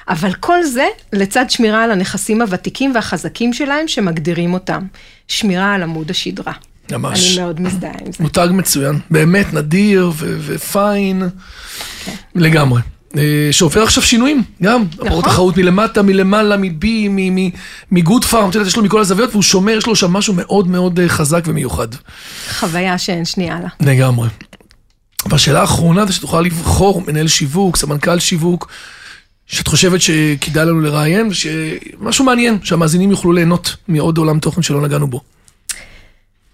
אבל 0.09 0.33
כל 0.33 0.63
זה 0.63 0.85
לצד 1.13 1.49
שמירה 1.49 1.83
על 1.83 1.91
הנכסים 1.91 2.41
הוותיקים 2.41 2.95
והחזקים 2.95 3.53
שלהם 3.53 3.87
שמגדירים 3.87 4.53
אותם. 4.53 4.85
שמירה 5.27 5.73
על 5.73 5.83
עמוד 5.83 6.09
השדרה. 6.09 6.53
ממש. 6.91 7.37
אני 7.37 7.43
מאוד 7.43 7.61
מזדהה 7.61 7.91
עם 8.05 8.11
זה. 8.11 8.23
מותג 8.23 8.47
מצוין, 8.51 8.99
באמת 9.11 9.53
נדיר 9.53 10.11
ו- 10.15 10.37
ופיין, 10.41 11.29
כן. 12.05 12.11
לגמרי. 12.35 12.81
אה, 13.17 13.47
שעובר 13.51 13.83
עכשיו 13.83 14.03
שינויים, 14.03 14.43
גם. 14.63 14.83
נכון. 15.05 15.23
תחרות 15.23 15.57
מלמטה, 15.57 16.01
מלמעלה, 16.01 16.57
מ-B, 16.57 16.85
מגוד 17.91 18.25
פארם, 18.25 18.49
את 18.49 18.55
יודעת, 18.55 18.67
יש 18.67 18.77
לו 18.77 18.83
מכל 18.83 19.01
הזוויות, 19.01 19.29
והוא 19.29 19.43
שומר, 19.43 19.71
יש 19.77 19.87
לו 19.87 19.95
שם 19.95 20.13
משהו 20.13 20.33
מאוד 20.33 20.67
מאוד 20.67 20.99
אה, 20.99 21.09
חזק 21.09 21.43
ומיוחד. 21.47 21.87
חוויה 22.59 22.97
שאין 22.97 23.25
שנייה 23.25 23.59
לה. 23.59 23.91
לגמרי. 23.91 24.29
והשאלה 25.29 25.61
האחרונה 25.61 26.05
זה 26.05 26.13
שתוכל 26.13 26.41
לבחור 26.41 27.03
מנהל 27.07 27.27
שיווק, 27.27 27.77
סמנכ"ל 27.77 28.19
שיווק, 28.19 28.71
שאת 29.47 29.67
חושבת 29.67 30.01
שכדאי 30.01 30.65
לנו 30.65 30.81
לראיין, 30.81 31.27
ושמשהו 31.27 32.25
מעניין, 32.25 32.57
שהמאזינים 32.63 33.11
יוכלו 33.11 33.31
ליהנות 33.31 33.75
מעוד 33.87 34.17
עולם 34.17 34.39
תוכן 34.39 34.61
שלא 34.61 34.81
נגענו 34.81 35.07
בו. 35.07 35.21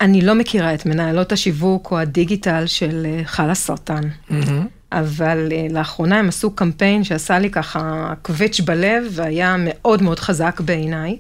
אני 0.02 0.22
לא 0.22 0.36
מכירה 0.36 0.74
את 0.74 0.86
מנהלות 0.86 1.32
השיווק 1.32 1.92
או 1.92 2.00
הדיגיטל 2.00 2.64
של 2.66 3.06
אה, 3.06 3.22
חלה 3.26 3.56
סרטן, 3.56 4.02
Mm-hmm. 4.30 4.77
אבל 4.92 5.48
אה, 5.52 5.68
לאחרונה 5.70 6.20
הם 6.20 6.28
עשו 6.28 6.52
קמפיין 6.52 7.04
שעשה 7.04 7.40
לי 7.40 7.50
ככה 7.50 8.14
קווץ' 8.22 8.60
בלב 8.60 9.04
והיה 9.12 9.56
מאוד 9.60 10.04
מאוד 10.04 10.20
חזק 10.20 10.62
בעיניי. 10.66 11.18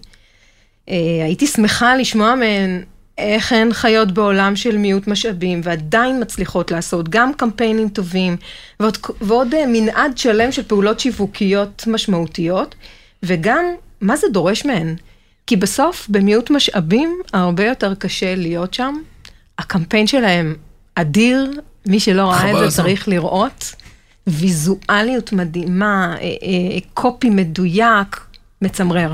אה, 0.89 0.95
הייתי 1.23 1.47
שמחה 1.47 1.95
לשמוע 1.95 2.35
מהן 2.35 2.83
איך 3.17 3.51
הן 3.51 3.73
חיות 3.73 4.11
בעולם 4.11 4.55
של 4.55 4.77
מיעוט 4.77 5.07
משאבים 5.07 5.61
ועדיין 5.63 6.21
מצליחות 6.21 6.71
לעשות 6.71 7.09
גם 7.09 7.33
קמפיינים 7.33 7.89
טובים 7.89 8.37
ועוד, 8.79 8.97
ועוד 9.21 9.53
אה, 9.53 9.63
מנעד 9.67 10.17
שלם 10.17 10.51
של 10.51 10.63
פעולות 10.63 10.99
שיווקיות 10.99 11.83
משמעותיות, 11.87 12.75
וגם 13.23 13.65
מה 14.01 14.15
זה 14.15 14.27
דורש 14.31 14.65
מהן. 14.65 14.95
כי 15.47 15.55
בסוף, 15.55 16.07
במיעוט 16.09 16.49
משאבים, 16.49 17.21
הרבה 17.33 17.65
יותר 17.65 17.95
קשה 17.95 18.35
להיות 18.35 18.73
שם. 18.73 18.95
הקמפיין 19.57 20.07
שלהם 20.07 20.55
אדיר, 20.95 21.51
מי 21.87 21.99
שלא 21.99 22.29
ראה 22.29 22.51
את. 22.51 22.71
זה 22.71 22.75
צריך 22.81 23.07
לראות. 23.07 23.75
ויזואליות 24.27 25.31
מדהימה, 25.31 26.15
אה, 26.21 26.23
אה, 26.23 26.77
קופי 26.93 27.29
מדויק, 27.29 28.25
מצמרר. 28.61 29.13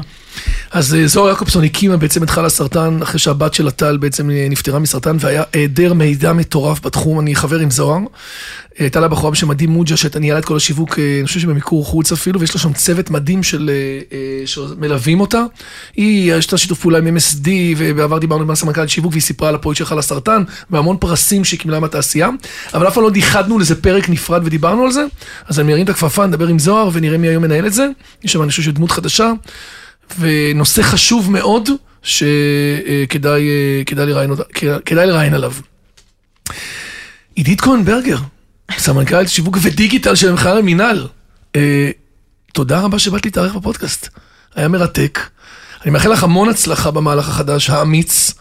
אז 0.72 0.96
אה, 0.96 1.08
זוהר 1.08 1.30
יעקובסון 1.30 1.64
הקימה 1.64 1.98
בעצם 1.98 2.24
את 2.24 2.30
חלה 2.30 2.50
סרטן, 2.50 3.02
אחרי 3.02 3.20
שהבת 3.20 3.54
שלה 3.54 3.72
טל 3.72 3.98
בעצם 3.98 4.32
אה, 4.32 4.48
נפטרה 4.50 4.80
מסרטן, 4.80 5.18
והיה 5.20 5.44
היעדר 5.54 5.94
מידע 5.94 6.34
מטורף 6.34 6.86
בתחום, 6.86 7.20
אני 7.20 7.36
חבר 7.36 7.60
עם 7.60 7.72
זוהר. 7.72 7.98
אה, 8.00 8.04
הייתה 8.80 9.00
לה 9.00 9.08
בחורה 9.08 9.32
בשם 9.32 9.52
עדי 9.52 9.68
מוג'ה, 9.68 9.98
שהייתה 9.98 10.20
ניהלה 10.20 10.40
את 10.40 10.46
כל 10.46 10.56
השיווק, 10.56 11.00
אה, 11.00 11.18
אני 11.20 11.28
חושב 11.28 11.40
שבמיקור 11.40 11.86
חוץ 11.86 12.12
אפילו, 12.12 12.40
ויש 12.40 12.56
לה 12.56 12.62
שם 12.62 12.74
צוות 12.74 13.10
מדהים 13.10 13.44
של, 13.44 13.70
אה, 13.74 14.18
אה, 14.18 14.48
שמלווים 14.48 15.20
אותה. 15.20 15.44
היא, 15.96 16.34
יש 16.34 16.52
לה 16.52 16.58
שיתוף 16.58 16.80
פעולה 16.80 16.98
עם 16.98 17.18
MSD, 17.18 17.50
ובעבר 17.78 18.20
דיברנו 18.20 18.44
עם 18.44 18.56
סמנכ"ל 18.56 18.88
שיווק, 18.88 19.12
והיא 19.12 19.22
סיפרה 19.22 19.50
על 19.50 19.56
הפרויקט 19.56 19.78
של 19.78 19.86
חלה 19.86 20.02
סרטן, 20.02 20.44
והמון 20.70 20.98
פרסים 20.98 21.44
שהיא 21.44 21.60
קיבלה 21.60 21.80
מהתעשייה, 21.80 22.30
אבל 22.74 22.88
אף 22.88 22.94
פעם 22.94 23.04
לא 23.04 23.12
ייחדנו 23.16 23.60
לזה 23.60 23.82
פרק 23.82 24.10
נפרד 24.10 24.42
ודיברנו 24.46 24.86
על 24.86 24.92
זה, 24.92 25.06
אז 25.48 25.60
אני 25.60 25.68
מרים 25.68 25.86
את 25.86 25.90
הכפפה, 25.90 26.26
נדבר 26.26 26.48
עם 26.48 26.60
זוהר, 26.60 26.90
ונראה 26.94 27.18
מי 27.18 27.28
היום 27.28 27.44
מנהל 27.44 27.66
את 27.66 27.74
זה. 27.74 27.88
יש 28.24 28.32
שם, 28.32 28.42
אני 28.42 28.50
חושב, 28.50 28.64
שדמות 28.64 28.92
חדשה. 28.92 29.32
ונושא 30.20 30.82
חשוב 30.82 31.32
מאוד 31.32 31.70
שכדאי 32.04 33.42
כדאי 33.86 34.06
לראיין, 34.06 34.30
אותה- 34.30 34.44
כדאי 34.86 35.06
לראיין 35.08 35.34
עליו. 35.34 35.54
עידית 37.36 37.62
כהן 37.62 37.86
ברגר, 37.86 38.18
סמנכ"לית 38.78 39.30
שיווק 39.30 39.58
ודיגיטל 39.62 40.16
של 40.16 40.32
מכלל 40.32 40.58
המינהל. 40.58 41.08
אה, 41.56 41.90
תודה 42.54 42.80
רבה 42.80 43.00
שבאת 43.00 43.26
להתארח 43.26 43.56
בפודקאסט. 43.56 44.10
היה 44.56 44.68
מרתק. 44.68 45.20
אני 45.84 45.92
מאחל 45.92 46.12
לך 46.12 46.24
המון 46.24 46.50
הצלחה 46.50 46.92
במהלך 46.92 47.30
החדש, 47.30 47.70
האמיץ, 47.70 48.34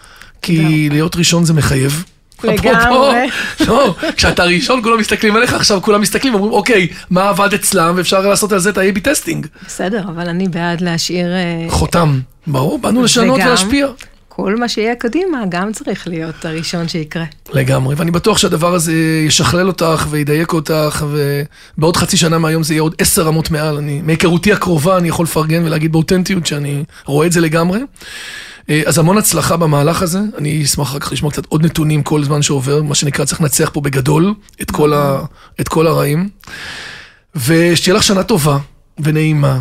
כי 0.42 0.88
להיות 0.90 1.16
ראשון 1.16 1.44
זה 1.44 1.52
מחייב. 1.52 2.04
לגמרי. 2.44 3.28
לא, 3.68 3.94
כשאתה 4.16 4.44
ראשון 4.44 4.82
כולם 4.82 4.98
מסתכלים 4.98 5.36
עליך, 5.36 5.54
עכשיו 5.54 5.82
כולם 5.82 6.00
מסתכלים 6.00 6.34
ואומרים, 6.34 6.52
אוקיי, 6.52 6.88
מה 7.10 7.28
עבד 7.28 7.54
אצלם, 7.54 7.94
ואפשר 7.96 8.20
לעשות 8.20 8.52
על 8.52 8.58
זה 8.58 8.70
את 8.70 8.78
ה-AB 8.78 9.00
testing. 9.00 9.46
בסדר, 9.66 10.02
אבל 10.08 10.28
אני 10.28 10.48
בעד 10.48 10.80
להשאיר... 10.80 11.26
אה, 11.32 11.66
חותם. 11.68 12.20
ברור, 12.46 12.78
באנו 12.78 13.02
לשנות 13.02 13.40
ולהשפיע. 13.44 13.86
כל 14.34 14.56
מה 14.56 14.68
שיהיה 14.68 14.94
קדימה 14.94 15.38
גם 15.48 15.72
צריך 15.72 16.08
להיות 16.08 16.44
הראשון 16.44 16.88
שיקרה. 16.88 17.24
לגמרי, 17.52 17.94
ואני 17.94 18.10
בטוח 18.10 18.38
שהדבר 18.38 18.74
הזה 18.74 18.92
ישכלל 19.26 19.68
אותך 19.68 20.06
וידייק 20.10 20.52
אותך, 20.52 21.06
ובעוד 21.76 21.96
חצי 21.96 22.16
שנה 22.16 22.38
מהיום 22.38 22.62
זה 22.62 22.74
יהיה 22.74 22.82
עוד 22.82 22.94
עשר 22.98 23.22
רמות 23.22 23.50
מעל. 23.50 23.76
אני, 23.76 24.02
מהיכרותי 24.02 24.52
הקרובה 24.52 24.96
אני 24.96 25.08
יכול 25.08 25.24
לפרגן 25.24 25.64
ולהגיד 25.64 25.92
באותנטיות 25.92 26.46
שאני 26.46 26.84
רואה 27.04 27.26
את 27.26 27.32
זה 27.32 27.40
לגמרי. 27.40 27.80
אה, 28.70 28.82
אז 28.86 28.98
המון 28.98 29.18
הצלחה 29.18 29.56
במהלך 29.56 30.02
הזה, 30.02 30.20
אני 30.38 30.62
אשמח 30.62 30.88
אחר 30.88 30.98
כך 30.98 31.12
לשמוע 31.12 31.32
קצת 31.32 31.46
עוד 31.46 31.64
נתונים 31.64 32.02
כל 32.02 32.24
זמן 32.24 32.42
שעובר, 32.42 32.82
מה 32.82 32.94
שנקרא 32.94 33.24
צריך 33.24 33.40
לנצח 33.40 33.70
פה 33.72 33.80
בגדול 33.80 34.34
את 34.62 34.70
כל, 34.70 34.92
ה, 34.92 35.20
את 35.60 35.68
כל 35.68 35.86
הרעים. 35.86 36.28
ושתהיה 37.46 37.96
לך 37.96 38.02
שנה 38.02 38.22
טובה 38.22 38.58
ונעימה, 38.98 39.58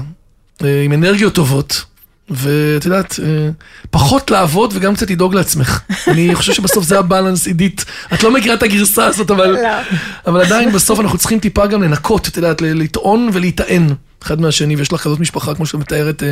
אה, 0.64 0.84
עם 0.84 0.94
אנרגיות 0.94 1.34
טובות. 1.34 1.86
ואת 2.30 2.86
יודעת, 2.86 3.20
אה, 3.24 3.50
פחות 3.90 4.32
לעבוד 4.32 4.74
וגם 4.76 4.96
קצת 4.96 5.12
לדאוג 5.12 5.36
לעצמך. 5.36 5.82
אני 6.08 6.36
חושב 6.36 6.54
שבסוף 6.54 6.86
זה 6.86 7.00
הבאלנס, 7.00 7.48
עידית. 7.48 7.86
את 8.14 8.24
לא 8.24 8.32
מכירה 8.32 8.56
את 8.56 8.64
הגרסה 8.64 9.06
הזאת, 9.06 9.32
אבל, 9.32 9.52
לא. 9.52 9.60
אבל 10.28 10.42
עדיין 10.42 10.72
בסוף 10.72 11.00
אנחנו 11.00 11.18
צריכים 11.18 11.40
טיפה 11.40 11.68
גם 11.68 11.84
לנקות, 11.84 12.28
את 12.28 12.38
יודעת, 12.38 12.62
לטעון 12.62 13.30
ולהיטען 13.34 13.88
אחד 14.24 14.42
מהשני, 14.42 14.76
ויש 14.76 14.94
לך 14.94 15.02
כזאת 15.02 15.20
משפחה, 15.20 15.56
כמו 15.56 15.66
שאת 15.66 15.80
מתארת, 15.80 16.24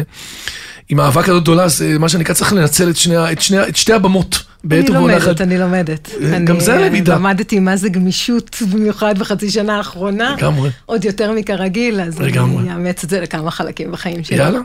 עם 0.90 1.00
אהבה 1.00 1.24
כזאת 1.24 1.44
גדולה, 1.44 1.68
זה 1.68 2.00
מה 2.00 2.10
שנקרא, 2.10 2.36
צריך 2.36 2.54
לנצל 2.54 2.90
את, 2.90 2.98
שני, 2.98 3.32
את, 3.32 3.42
שני, 3.42 3.68
את 3.68 3.76
שתי 3.76 3.94
הבמות. 3.94 4.36
אני 4.36 4.70
בעת 4.70 4.90
ובעונה 4.90 5.18
אחת. 5.18 5.26
לומדת, 5.26 5.42
אני 5.42 5.58
לומדת. 5.58 6.10
אה, 6.22 6.40
גם 6.40 6.56
אני, 6.56 6.64
זה 6.64 6.74
אה, 6.74 6.88
למידה. 6.88 7.16
למדתי 7.16 7.60
מה 7.60 7.76
זה 7.76 7.90
גמישות, 7.90 8.58
במיוחד 8.72 9.20
בחצי 9.20 9.52
שנה 9.52 9.78
האחרונה. 9.78 10.36
לגמרי. 10.38 10.70
עוד 10.86 11.06
יותר 11.06 11.32
מכרגיל, 11.32 12.02
אז. 12.02 12.22
אני 12.22 12.74
אאמץ 12.74 13.04
את 13.04 13.10
זה 13.10 13.22
לכמה 13.22 13.52
חלקים 13.52 13.92
בחיים 13.92 14.24
שלי. 14.24 14.38
יאללה. 14.38 14.60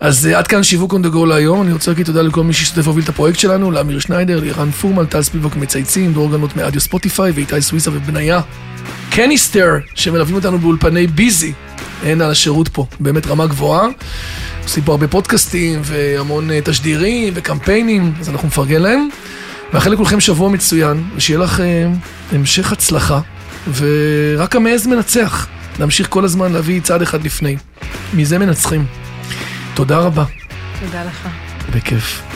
אז 0.00 0.28
uh, 0.32 0.36
עד 0.36 0.46
כאן 0.46 0.62
שיווק 0.62 0.94
on 0.94 0.96
the 0.96 1.14
go 1.14 1.26
להיום, 1.26 1.62
אני 1.62 1.72
רוצה 1.72 1.90
להגיד 1.90 2.06
תודה 2.06 2.22
לכל 2.22 2.44
מי 2.44 2.52
שהשתתף 2.52 2.86
והוביל 2.86 3.04
את 3.04 3.08
הפרויקט 3.08 3.38
שלנו, 3.38 3.70
לאמיר 3.70 3.98
שניידר, 3.98 4.40
לירן 4.40 4.70
פורמן, 4.70 5.06
טל 5.06 5.22
ספיבוק 5.22 5.56
מצייצים, 5.56 6.12
דרור 6.12 6.30
גנות 6.30 6.56
מאדיו 6.56 6.80
ספוטיפיי, 6.80 7.30
ואיתי 7.30 7.62
סוויסה 7.62 7.90
ובניה 7.90 8.40
קניסטר, 9.10 9.76
שמלווים 9.94 10.36
אותנו 10.36 10.58
באולפני 10.58 11.06
ביזי. 11.06 11.52
אין 12.02 12.20
על 12.20 12.30
השירות 12.30 12.68
פה, 12.68 12.86
באמת 13.00 13.26
רמה 13.26 13.46
גבוהה. 13.46 13.88
עושים 14.62 14.84
פה 14.84 14.92
הרבה 14.92 15.08
פודקאסטים 15.08 15.80
והמון 15.84 16.50
אה, 16.50 16.60
תשדירים 16.64 17.32
וקמפיינים, 17.36 18.12
אז 18.20 18.28
אנחנו 18.28 18.48
מפרגן 18.48 18.82
להם. 18.82 19.08
מאחל 19.72 19.90
לכולכם 19.90 20.20
שבוע 20.20 20.48
מצוין, 20.48 21.04
ושיהיה 21.16 21.38
לך 21.38 21.60
אה, 21.60 21.86
המשך 22.32 22.72
הצלחה, 22.72 23.20
ורק 23.76 24.56
המעז 24.56 24.86
מנצח. 24.86 25.46
להמשיך 25.78 26.06
כל 26.10 26.24
הזמן 26.24 26.52
להביא 26.52 26.80
צעד 26.80 27.02
אחד 27.02 27.24
לפני. 27.24 27.56
מזה 28.14 28.38
מנצחים. 28.38 29.07
תודה 29.78 29.98
רבה. 29.98 30.24
תודה 30.80 31.04
לך. 31.04 31.28
בכיף. 31.74 32.27